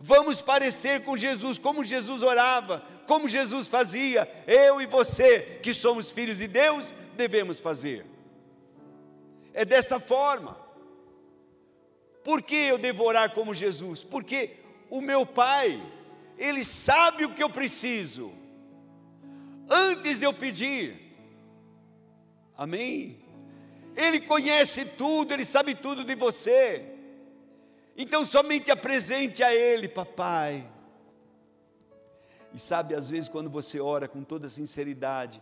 Vamos 0.03 0.41
parecer 0.41 1.03
com 1.03 1.15
Jesus, 1.15 1.57
como 1.57 1.83
Jesus 1.83 2.23
orava, 2.23 2.83
como 3.05 3.29
Jesus 3.29 3.67
fazia. 3.67 4.27
Eu 4.47 4.81
e 4.81 4.85
você, 4.85 5.59
que 5.61 5.73
somos 5.73 6.11
filhos 6.11 6.39
de 6.39 6.47
Deus, 6.47 6.93
devemos 7.15 7.59
fazer 7.59 8.11
é 9.53 9.65
desta 9.65 9.99
forma. 9.99 10.57
Por 12.23 12.41
que 12.41 12.55
eu 12.55 12.77
devo 12.77 13.03
orar 13.03 13.33
como 13.33 13.53
Jesus? 13.53 14.03
Porque 14.03 14.57
o 14.89 15.01
meu 15.01 15.25
Pai, 15.25 15.81
Ele 16.37 16.63
sabe 16.63 17.25
o 17.25 17.33
que 17.33 17.41
eu 17.41 17.49
preciso, 17.49 18.31
antes 19.69 20.19
de 20.19 20.25
eu 20.25 20.33
pedir, 20.33 21.15
amém? 22.55 23.19
Ele 23.95 24.21
conhece 24.21 24.85
tudo, 24.85 25.33
Ele 25.33 25.43
sabe 25.43 25.75
tudo 25.75 26.03
de 26.03 26.15
você, 26.15 26.90
então 27.97 28.25
somente 28.25 28.71
apresente 28.71 29.43
a 29.43 29.53
Ele, 29.53 29.87
papai. 29.87 30.69
E 32.53 32.59
sabe, 32.59 32.93
às 32.95 33.09
vezes, 33.09 33.29
quando 33.29 33.49
você 33.49 33.79
ora 33.79 34.07
com 34.07 34.23
toda 34.23 34.49
sinceridade, 34.49 35.41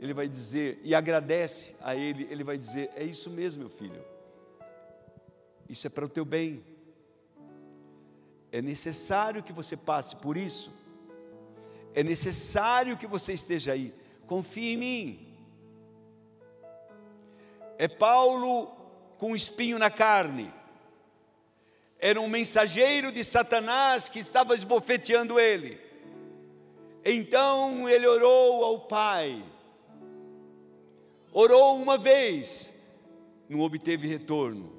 ele 0.00 0.14
vai 0.14 0.28
dizer, 0.28 0.80
e 0.82 0.94
agradece 0.94 1.74
a 1.80 1.94
ele, 1.94 2.26
ele 2.30 2.44
vai 2.44 2.56
dizer: 2.56 2.90
É 2.94 3.04
isso 3.04 3.28
mesmo, 3.28 3.60
meu 3.60 3.70
filho, 3.70 4.02
isso 5.68 5.86
é 5.86 5.90
para 5.90 6.04
o 6.04 6.08
teu 6.08 6.24
bem, 6.24 6.64
é 8.52 8.62
necessário 8.62 9.42
que 9.42 9.52
você 9.52 9.76
passe 9.76 10.16
por 10.16 10.36
isso, 10.36 10.72
é 11.94 12.02
necessário 12.02 12.96
que 12.96 13.06
você 13.06 13.32
esteja 13.32 13.72
aí, 13.72 13.92
confie 14.26 14.74
em 14.74 14.76
mim. 14.76 15.24
é 17.76 17.88
Paulo 17.88 18.66
com 19.18 19.34
espinho 19.34 19.78
na 19.78 19.90
carne. 19.90 20.52
Era 21.98 22.20
um 22.20 22.28
mensageiro 22.28 23.10
de 23.10 23.24
Satanás 23.24 24.08
que 24.08 24.20
estava 24.20 24.54
esbofeteando 24.54 25.38
ele. 25.38 25.80
Então 27.04 27.88
ele 27.88 28.06
orou 28.06 28.64
ao 28.64 28.80
Pai. 28.86 29.44
Orou 31.32 31.76
uma 31.76 31.98
vez, 31.98 32.74
não 33.48 33.60
obteve 33.60 34.06
retorno. 34.06 34.72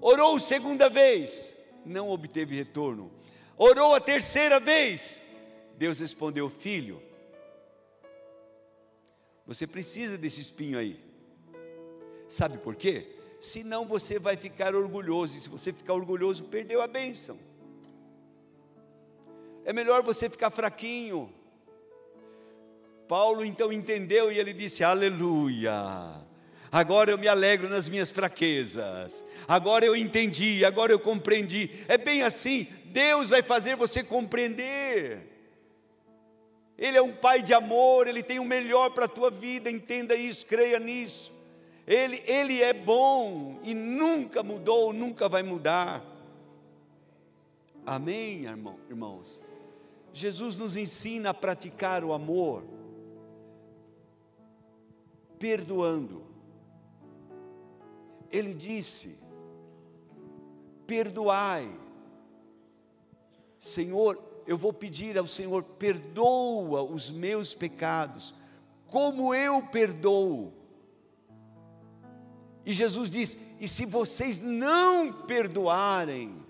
Orou 0.00 0.38
segunda 0.38 0.88
vez, 0.88 1.58
não 1.84 2.10
obteve 2.10 2.54
retorno. 2.54 3.10
Orou 3.56 3.94
a 3.94 4.00
terceira 4.00 4.60
vez, 4.60 5.22
Deus 5.76 5.98
respondeu: 5.98 6.48
Filho, 6.48 7.02
você 9.46 9.66
precisa 9.66 10.18
desse 10.18 10.40
espinho 10.40 10.78
aí. 10.78 11.00
Sabe 12.28 12.58
por 12.58 12.74
quê? 12.74 13.15
Senão 13.46 13.86
você 13.86 14.18
vai 14.18 14.36
ficar 14.36 14.74
orgulhoso, 14.74 15.38
e 15.38 15.40
se 15.40 15.48
você 15.48 15.72
ficar 15.72 15.94
orgulhoso, 15.94 16.42
perdeu 16.46 16.82
a 16.82 16.88
bênção. 16.88 17.38
É 19.64 19.72
melhor 19.72 20.02
você 20.02 20.28
ficar 20.28 20.50
fraquinho. 20.50 21.32
Paulo 23.06 23.44
então 23.44 23.72
entendeu 23.72 24.32
e 24.32 24.38
ele 24.40 24.52
disse: 24.52 24.82
Aleluia. 24.82 25.72
Agora 26.72 27.12
eu 27.12 27.16
me 27.16 27.28
alegro 27.28 27.68
nas 27.68 27.88
minhas 27.88 28.10
fraquezas. 28.10 29.22
Agora 29.46 29.86
eu 29.86 29.94
entendi, 29.94 30.64
agora 30.64 30.90
eu 30.90 30.98
compreendi. 30.98 31.70
É 31.86 31.96
bem 31.96 32.22
assim, 32.22 32.66
Deus 32.86 33.28
vai 33.28 33.44
fazer 33.44 33.76
você 33.76 34.02
compreender. 34.02 35.20
Ele 36.76 36.98
é 36.98 37.02
um 37.02 37.12
pai 37.12 37.42
de 37.42 37.54
amor, 37.54 38.08
ele 38.08 38.24
tem 38.24 38.40
o 38.40 38.44
melhor 38.44 38.90
para 38.90 39.04
a 39.04 39.08
tua 39.08 39.30
vida, 39.30 39.70
entenda 39.70 40.16
isso, 40.16 40.44
creia 40.44 40.80
nisso. 40.80 41.35
Ele, 41.86 42.22
ele 42.26 42.62
é 42.62 42.72
bom 42.72 43.60
e 43.62 43.72
nunca 43.72 44.42
mudou, 44.42 44.92
nunca 44.92 45.28
vai 45.28 45.42
mudar. 45.42 46.02
Amém, 47.84 48.44
irmão, 48.44 48.76
irmãos? 48.88 49.40
Jesus 50.12 50.56
nos 50.56 50.76
ensina 50.76 51.30
a 51.30 51.34
praticar 51.34 52.02
o 52.02 52.12
amor, 52.12 52.64
perdoando. 55.38 56.24
Ele 58.32 58.52
disse: 58.52 59.16
perdoai. 60.86 61.70
Senhor, 63.58 64.20
eu 64.46 64.56
vou 64.56 64.72
pedir 64.72 65.16
ao 65.18 65.26
Senhor, 65.26 65.62
perdoa 65.62 66.82
os 66.82 67.10
meus 67.10 67.54
pecados, 67.54 68.34
como 68.86 69.34
eu 69.34 69.62
perdoo. 69.68 70.52
E 72.66 72.72
Jesus 72.72 73.08
diz: 73.08 73.38
e 73.60 73.68
se 73.68 73.86
vocês 73.86 74.40
não 74.40 75.12
perdoarem, 75.12 76.44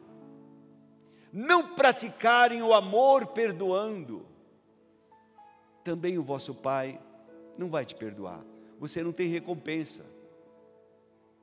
não 1.31 1.75
praticarem 1.75 2.63
o 2.63 2.73
amor 2.73 3.27
perdoando, 3.27 4.25
também 5.85 6.17
o 6.17 6.23
vosso 6.23 6.55
Pai 6.55 6.99
não 7.59 7.69
vai 7.69 7.85
te 7.85 7.95
perdoar, 7.95 8.43
você 8.81 9.05
não 9.05 9.13
tem 9.13 9.29
recompensa. 9.29 10.07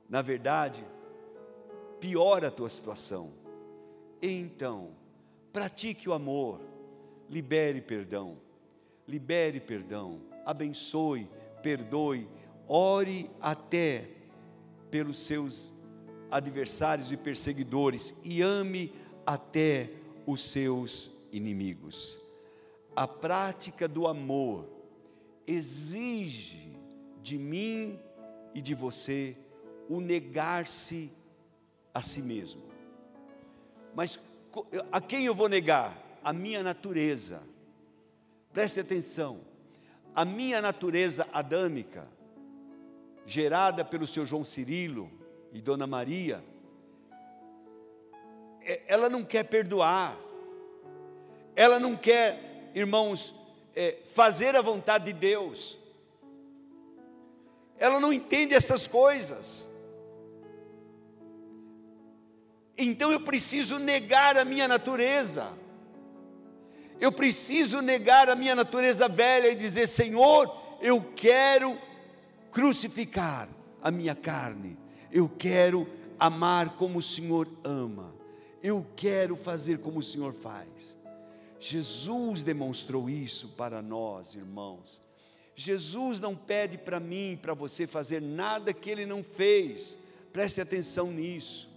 Na 0.08 0.20
verdade, 0.20 0.84
piora 2.00 2.48
a 2.48 2.50
tua 2.50 2.68
situação. 2.68 3.32
Então, 4.20 4.90
pratique 5.52 6.08
o 6.08 6.12
amor, 6.12 6.60
libere 7.30 7.80
perdão, 7.80 8.38
libere 9.06 9.60
perdão, 9.60 10.20
abençoe, 10.44 11.30
perdoe, 11.62 12.28
ore 12.66 13.30
até 13.40 14.23
pelos 14.94 15.18
seus 15.18 15.74
adversários 16.30 17.10
e 17.10 17.16
perseguidores 17.16 18.20
e 18.22 18.40
ame 18.40 18.94
até 19.26 19.90
os 20.24 20.44
seus 20.44 21.10
inimigos. 21.32 22.22
A 22.94 23.08
prática 23.08 23.88
do 23.88 24.06
amor 24.06 24.68
exige 25.48 26.78
de 27.20 27.36
mim 27.36 27.98
e 28.54 28.62
de 28.62 28.72
você 28.72 29.36
o 29.88 30.00
negar-se 30.00 31.10
a 31.92 32.00
si 32.00 32.22
mesmo. 32.22 32.62
Mas 33.96 34.16
a 34.92 35.00
quem 35.00 35.26
eu 35.26 35.34
vou 35.34 35.48
negar? 35.48 36.20
A 36.22 36.32
minha 36.32 36.62
natureza. 36.62 37.42
Preste 38.52 38.78
atenção. 38.78 39.40
A 40.14 40.24
minha 40.24 40.62
natureza 40.62 41.26
adâmica, 41.32 42.06
gerada 43.26 43.84
pelo 43.84 44.06
seu 44.06 44.24
João 44.24 44.44
Cirilo 44.44 45.10
e 45.52 45.60
Dona 45.60 45.86
Maria, 45.86 46.44
é, 48.62 48.82
ela 48.86 49.08
não 49.08 49.24
quer 49.24 49.44
perdoar, 49.44 50.16
ela 51.54 51.78
não 51.78 51.96
quer, 51.96 52.70
irmãos, 52.74 53.34
é, 53.74 53.98
fazer 54.06 54.56
a 54.56 54.62
vontade 54.62 55.06
de 55.06 55.12
Deus, 55.12 55.78
ela 57.78 58.00
não 58.00 58.12
entende 58.12 58.54
essas 58.54 58.86
coisas. 58.86 59.68
Então 62.76 63.10
eu 63.12 63.20
preciso 63.20 63.78
negar 63.78 64.36
a 64.36 64.44
minha 64.44 64.66
natureza. 64.66 65.52
Eu 67.00 67.12
preciso 67.12 67.80
negar 67.80 68.28
a 68.28 68.36
minha 68.36 68.54
natureza 68.54 69.08
velha 69.08 69.48
e 69.48 69.54
dizer: 69.54 69.86
Senhor, 69.86 70.56
eu 70.80 71.12
quero 71.14 71.78
crucificar 72.54 73.48
a 73.82 73.90
minha 73.90 74.14
carne. 74.14 74.78
Eu 75.10 75.28
quero 75.28 75.88
amar 76.18 76.76
como 76.76 77.00
o 77.00 77.02
Senhor 77.02 77.48
ama. 77.64 78.14
Eu 78.62 78.86
quero 78.96 79.34
fazer 79.34 79.78
como 79.78 79.98
o 79.98 80.02
Senhor 80.02 80.32
faz. 80.32 80.96
Jesus 81.58 82.44
demonstrou 82.44 83.10
isso 83.10 83.48
para 83.48 83.82
nós, 83.82 84.36
irmãos. 84.36 85.02
Jesus 85.56 86.20
não 86.20 86.36
pede 86.36 86.78
para 86.78 87.00
mim, 87.00 87.38
para 87.40 87.54
você 87.54 87.86
fazer 87.86 88.22
nada 88.22 88.72
que 88.72 88.88
ele 88.88 89.04
não 89.04 89.24
fez. 89.24 89.98
Preste 90.32 90.60
atenção 90.60 91.10
nisso. 91.10 91.68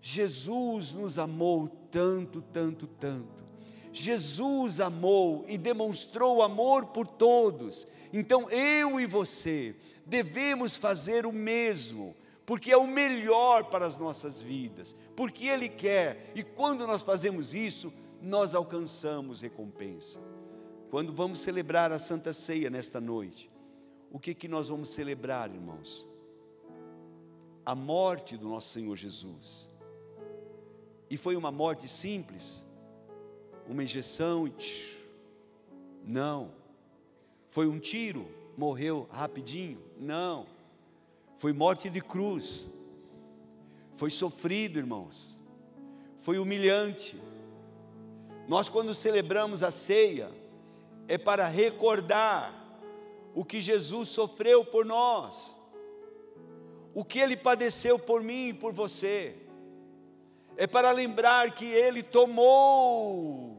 Jesus 0.00 0.92
nos 0.92 1.18
amou 1.18 1.68
tanto, 1.90 2.40
tanto, 2.40 2.86
tanto. 2.86 3.44
Jesus 3.92 4.80
amou 4.80 5.44
e 5.46 5.58
demonstrou 5.58 6.42
amor 6.42 6.86
por 6.86 7.06
todos. 7.06 7.86
Então 8.12 8.50
eu 8.50 8.98
e 8.98 9.06
você 9.06 9.74
devemos 10.06 10.76
fazer 10.76 11.26
o 11.26 11.32
mesmo, 11.32 12.14
porque 12.46 12.70
é 12.70 12.76
o 12.76 12.86
melhor 12.86 13.64
para 13.64 13.84
as 13.84 13.98
nossas 13.98 14.40
vidas, 14.40 14.94
porque 15.16 15.46
Ele 15.46 15.68
quer, 15.68 16.32
e 16.34 16.42
quando 16.42 16.86
nós 16.86 17.02
fazemos 17.02 17.52
isso, 17.52 17.92
nós 18.22 18.54
alcançamos 18.54 19.40
recompensa. 19.40 20.20
Quando 20.90 21.12
vamos 21.12 21.40
celebrar 21.40 21.90
a 21.90 21.98
Santa 21.98 22.32
Ceia 22.32 22.70
nesta 22.70 23.00
noite, 23.00 23.50
o 24.10 24.18
que, 24.18 24.32
que 24.32 24.46
nós 24.46 24.68
vamos 24.68 24.90
celebrar, 24.90 25.52
irmãos? 25.52 26.06
A 27.64 27.74
morte 27.74 28.36
do 28.36 28.48
nosso 28.48 28.68
Senhor 28.68 28.96
Jesus 28.96 29.68
e 31.08 31.16
foi 31.16 31.36
uma 31.36 31.52
morte 31.52 31.88
simples, 31.88 32.64
uma 33.68 33.82
injeção 33.82 34.50
não. 36.02 36.52
Foi 37.48 37.66
um 37.66 37.78
tiro, 37.78 38.26
morreu 38.56 39.08
rapidinho? 39.10 39.82
Não. 39.98 40.46
Foi 41.36 41.52
morte 41.52 41.90
de 41.90 42.00
cruz. 42.00 42.72
Foi 43.94 44.10
sofrido, 44.10 44.78
irmãos. 44.78 45.38
Foi 46.20 46.38
humilhante. 46.38 47.20
Nós, 48.48 48.68
quando 48.68 48.94
celebramos 48.94 49.62
a 49.62 49.70
ceia, 49.70 50.30
é 51.08 51.18
para 51.18 51.46
recordar 51.46 52.54
o 53.34 53.44
que 53.44 53.60
Jesus 53.60 54.08
sofreu 54.08 54.64
por 54.64 54.84
nós, 54.84 55.56
o 56.94 57.04
que 57.04 57.18
ele 57.18 57.36
padeceu 57.36 57.98
por 57.98 58.22
mim 58.22 58.48
e 58.48 58.54
por 58.54 58.72
você 58.72 59.36
é 60.56 60.66
para 60.66 60.90
lembrar 60.90 61.50
que 61.52 61.66
Ele 61.66 62.02
tomou 62.02 63.54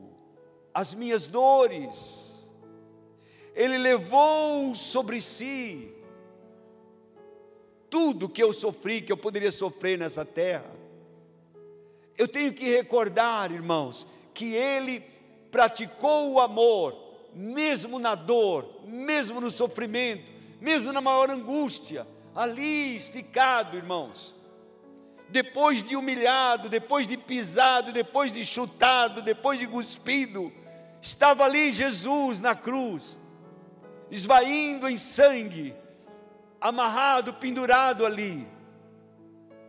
as 0.74 0.94
minhas 0.94 1.28
dores, 1.28 2.27
Ele 3.58 3.78
levou 3.78 4.74
sobre 4.74 5.20
si 5.20 5.92
tudo 7.90 8.30
que 8.30 8.42
eu 8.42 8.54
sofri, 8.54 9.02
que 9.02 9.12
eu 9.12 9.18
poderia 9.18 9.52
sofrer 9.52 9.98
nessa 9.98 10.24
terra. 10.24 10.72
Eu 12.18 12.28
tenho 12.28 12.54
que 12.54 12.64
recordar, 12.74 13.52
irmãos, 13.52 14.08
que 14.34 14.54
Ele 14.54 15.04
praticou 15.52 16.34
o 16.34 16.40
amor, 16.40 16.96
mesmo 17.34 18.00
na 18.00 18.16
dor, 18.16 18.82
mesmo 18.86 19.42
no 19.42 19.52
sofrimento, 19.52 20.32
mesmo 20.62 20.94
na 20.94 21.02
maior 21.02 21.30
angústia, 21.30 22.08
ali 22.36 22.96
esticado, 22.96 23.76
irmãos 23.76 24.38
depois 25.30 25.84
de 25.84 25.96
humilhado, 25.96 26.70
depois 26.70 27.08
de 27.08 27.18
pisado, 27.18 27.92
depois 27.92 28.32
de 28.32 28.46
chutado, 28.46 29.22
depois 29.22 29.60
de 29.60 29.68
cuspido, 29.68 30.52
estava 31.02 31.44
ali 31.44 31.72
Jesus 31.72 32.40
na 32.40 32.56
cruz, 32.56 33.18
esvaindo 34.10 34.88
em 34.88 34.98
sangue, 34.98 35.76
amarrado, 36.60 37.34
pendurado 37.34 38.06
ali. 38.06 38.48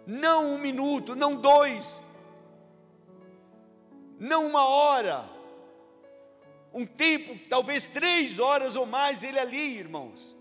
Não 0.07 0.55
um 0.55 0.59
minuto, 0.59 1.15
não 1.15 1.37
dois, 1.37 2.03
não 4.19 4.47
uma 4.47 4.67
hora, 4.67 5.29
um 6.73 6.87
tempo, 6.87 7.39
talvez 7.49 7.89
três 7.89 8.39
horas 8.39 8.75
ou 8.75 8.87
mais, 8.87 9.23
ele 9.23 9.39
ali, 9.39 9.79
irmãos. 9.79 10.37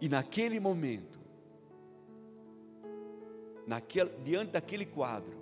E 0.00 0.08
naquele 0.08 0.58
momento, 0.58 1.18
naquele, 3.66 4.10
diante 4.22 4.52
daquele 4.52 4.86
quadro, 4.86 5.34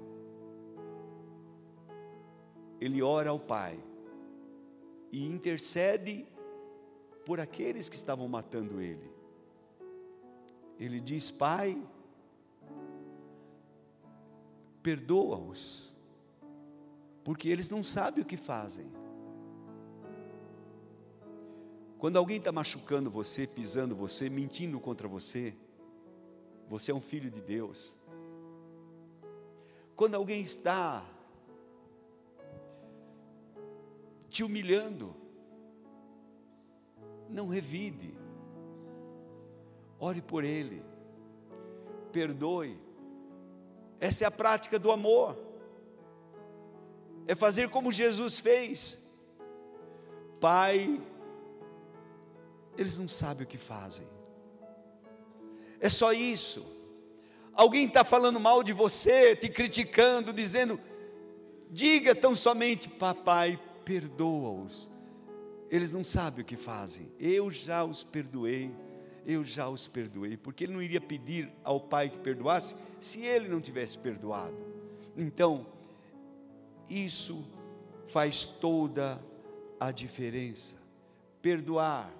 ele 2.80 3.02
ora 3.02 3.30
ao 3.30 3.38
Pai 3.38 3.78
e 5.12 5.24
intercede 5.24 6.26
por 7.24 7.40
aqueles 7.40 7.88
que 7.88 7.96
estavam 7.96 8.28
matando 8.28 8.80
ele. 8.80 9.10
Ele 10.78 11.00
diz: 11.00 11.30
Pai, 11.30 11.80
perdoa-os, 14.82 15.94
porque 17.22 17.48
eles 17.48 17.70
não 17.70 17.84
sabem 17.84 18.22
o 18.22 18.26
que 18.26 18.36
fazem. 18.36 18.90
Quando 21.98 22.16
alguém 22.16 22.38
está 22.38 22.50
machucando 22.50 23.08
você, 23.08 23.46
pisando 23.46 23.94
você, 23.94 24.28
mentindo 24.28 24.80
contra 24.80 25.06
você, 25.06 25.54
você 26.68 26.90
é 26.90 26.94
um 26.94 27.00
filho 27.00 27.30
de 27.30 27.40
Deus. 27.40 27.96
Quando 29.94 30.16
alguém 30.16 30.42
está 30.42 31.06
te 34.28 34.42
humilhando, 34.42 35.14
não 37.32 37.48
revide, 37.48 38.14
ore 39.98 40.20
por 40.20 40.44
ele, 40.44 40.84
perdoe. 42.12 42.78
Essa 43.98 44.24
é 44.24 44.26
a 44.26 44.30
prática 44.30 44.78
do 44.78 44.92
amor, 44.92 45.36
é 47.26 47.34
fazer 47.34 47.68
como 47.70 47.92
Jesus 47.92 48.38
fez. 48.38 49.00
Pai, 50.40 51.00
eles 52.76 52.98
não 52.98 53.08
sabem 53.08 53.44
o 53.44 53.48
que 53.48 53.58
fazem, 53.58 54.06
é 55.80 55.88
só 55.88 56.12
isso. 56.12 56.66
Alguém 57.54 57.86
está 57.86 58.02
falando 58.02 58.40
mal 58.40 58.62
de 58.62 58.72
você, 58.72 59.36
te 59.36 59.48
criticando, 59.48 60.32
dizendo, 60.32 60.80
diga 61.70 62.14
tão 62.14 62.34
somente, 62.34 62.88
papai, 62.88 63.60
perdoa-os, 63.84 64.90
eles 65.72 65.94
não 65.94 66.04
sabem 66.04 66.42
o 66.42 66.44
que 66.44 66.54
fazem. 66.54 67.10
Eu 67.18 67.50
já 67.50 67.82
os 67.82 68.04
perdoei, 68.04 68.70
eu 69.26 69.42
já 69.42 69.70
os 69.70 69.88
perdoei, 69.88 70.36
porque 70.36 70.64
ele 70.64 70.74
não 70.74 70.82
iria 70.82 71.00
pedir 71.00 71.50
ao 71.64 71.80
pai 71.80 72.10
que 72.10 72.18
perdoasse 72.18 72.76
se 73.00 73.22
ele 73.22 73.48
não 73.48 73.58
tivesse 73.58 73.96
perdoado. 73.96 74.54
Então, 75.16 75.66
isso 76.90 77.42
faz 78.06 78.44
toda 78.44 79.18
a 79.80 79.90
diferença. 79.90 80.76
Perdoar, 81.40 82.12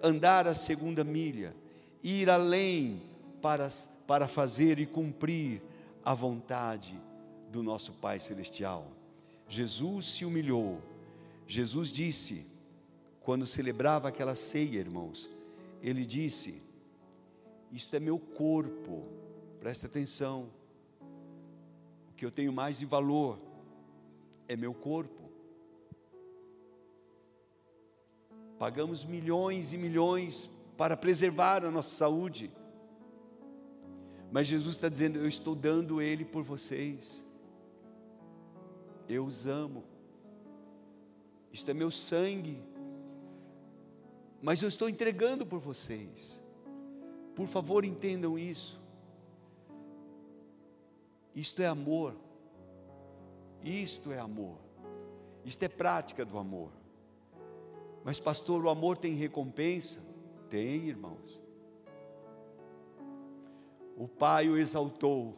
andar 0.00 0.46
a 0.46 0.54
segunda 0.54 1.02
milha, 1.02 1.56
ir 2.00 2.30
além 2.30 3.02
para, 3.42 3.66
para 4.06 4.28
fazer 4.28 4.78
e 4.78 4.86
cumprir 4.86 5.60
a 6.04 6.14
vontade 6.14 6.96
do 7.50 7.60
nosso 7.60 7.92
Pai 7.94 8.20
Celestial. 8.20 8.86
Jesus 9.48 10.12
se 10.12 10.24
humilhou. 10.24 10.80
Jesus 11.44 11.88
disse: 11.88 12.57
quando 13.28 13.46
celebrava 13.46 14.08
aquela 14.08 14.34
ceia, 14.34 14.78
irmãos, 14.78 15.28
ele 15.82 16.06
disse: 16.06 16.62
Isto 17.70 17.94
é 17.94 18.00
meu 18.00 18.18
corpo, 18.18 19.06
presta 19.60 19.86
atenção, 19.86 20.48
o 22.08 22.14
que 22.16 22.24
eu 22.24 22.30
tenho 22.30 22.50
mais 22.50 22.78
de 22.78 22.86
valor 22.86 23.38
é 24.48 24.56
meu 24.56 24.72
corpo. 24.72 25.30
Pagamos 28.58 29.04
milhões 29.04 29.74
e 29.74 29.76
milhões 29.76 30.46
para 30.78 30.96
preservar 30.96 31.66
a 31.66 31.70
nossa 31.70 31.90
saúde, 31.90 32.50
mas 34.32 34.46
Jesus 34.46 34.76
está 34.76 34.88
dizendo: 34.88 35.18
Eu 35.18 35.28
estou 35.28 35.54
dando 35.54 36.00
ele 36.00 36.24
por 36.24 36.42
vocês, 36.42 37.22
eu 39.06 39.26
os 39.26 39.46
amo, 39.46 39.84
isto 41.52 41.70
é 41.70 41.74
meu 41.74 41.90
sangue 41.90 42.58
mas 44.40 44.62
eu 44.62 44.68
estou 44.68 44.88
entregando 44.88 45.44
por 45.44 45.58
vocês. 45.58 46.40
Por 47.34 47.46
favor, 47.46 47.84
entendam 47.84 48.38
isso. 48.38 48.80
Isto 51.34 51.62
é 51.62 51.66
amor. 51.66 52.14
Isto 53.62 54.12
é 54.12 54.18
amor. 54.18 54.58
Isto 55.44 55.64
é 55.64 55.68
prática 55.68 56.24
do 56.24 56.38
amor. 56.38 56.70
Mas, 58.04 58.20
pastor, 58.20 58.64
o 58.64 58.68
amor 58.68 58.96
tem 58.96 59.14
recompensa? 59.14 60.04
Tem, 60.48 60.88
irmãos. 60.88 61.40
O 63.96 64.06
Pai 64.06 64.48
o 64.48 64.56
exaltou. 64.56 65.36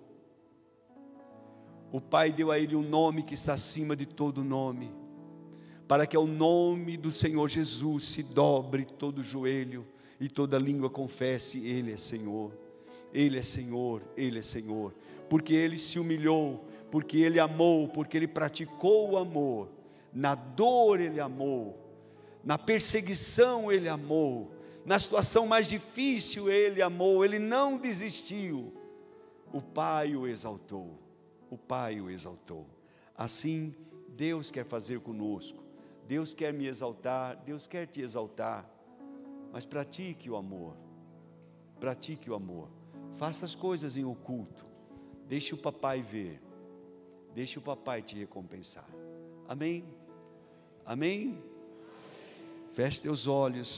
O 1.91 2.01
Pai 2.01 2.31
deu 2.31 2.51
a 2.51 2.59
ele 2.59 2.77
um 2.77 2.83
nome 2.83 3.23
que 3.23 3.35
está 3.35 3.55
acima 3.55 3.97
de 3.97 4.07
todo 4.07 4.45
nome 4.45 5.00
para 5.91 6.07
que 6.07 6.15
ao 6.17 6.25
nome 6.25 6.97
do 6.97 7.11
Senhor 7.11 7.49
Jesus 7.49 8.05
se 8.05 8.23
dobre 8.23 8.85
todo 8.85 9.25
joelho 9.25 9.85
e 10.21 10.29
toda 10.29 10.57
língua 10.57 10.89
confesse: 10.89 11.67
Ele 11.67 11.91
é 11.91 11.97
Senhor, 11.97 12.53
Ele 13.13 13.37
é 13.37 13.43
Senhor, 13.43 14.01
Ele 14.17 14.39
é 14.39 14.43
Senhor, 14.43 14.95
porque 15.29 15.53
Ele 15.53 15.77
se 15.77 15.99
humilhou, 15.99 16.65
porque 16.93 17.19
Ele 17.19 17.41
amou, 17.41 17.89
porque 17.89 18.17
Ele 18.17 18.29
praticou 18.29 19.11
o 19.11 19.17
amor, 19.19 19.69
na 20.15 20.37
dor 20.37 21.01
Ele 21.01 21.19
amou, 21.19 21.77
na 22.45 22.57
perseguição 22.57 23.73
Ele 23.73 23.89
amou, 23.89 24.55
na 24.87 24.97
situação 24.97 25.45
mais 25.45 25.67
difícil 25.67 26.49
Ele 26.49 26.81
amou, 26.81 27.25
Ele 27.25 27.41
não 27.41 27.77
desistiu, 27.77 28.73
o 29.53 29.61
Pai 29.61 30.15
o 30.15 30.25
exaltou, 30.29 30.97
o 31.51 31.59
Pai 31.59 32.01
o 32.01 32.09
exaltou, 32.09 32.65
assim 33.19 33.75
Deus 34.11 34.53
quer 34.53 34.65
fazer 34.65 35.01
conosco, 35.01 35.60
Deus 36.11 36.35
quer 36.35 36.53
me 36.53 36.67
exaltar, 36.67 37.37
Deus 37.47 37.69
quer 37.69 37.87
te 37.87 38.01
exaltar, 38.01 38.69
mas 39.53 39.65
pratique 39.65 40.29
o 40.29 40.35
amor, 40.35 40.75
pratique 41.79 42.29
o 42.29 42.35
amor, 42.35 42.69
faça 43.13 43.45
as 43.45 43.55
coisas 43.55 43.97
em 43.97 44.05
oculto, 44.05 44.67
deixe 45.29 45.55
o 45.55 45.57
papai 45.57 46.03
ver, 46.03 46.43
deixe 47.33 47.61
o 47.61 47.63
papai 47.63 48.03
te 48.03 48.17
recompensar, 48.17 48.91
amém? 49.47 49.85
Amém? 50.85 51.41
Feche 52.73 53.03
teus 53.03 53.29
olhos. 53.29 53.71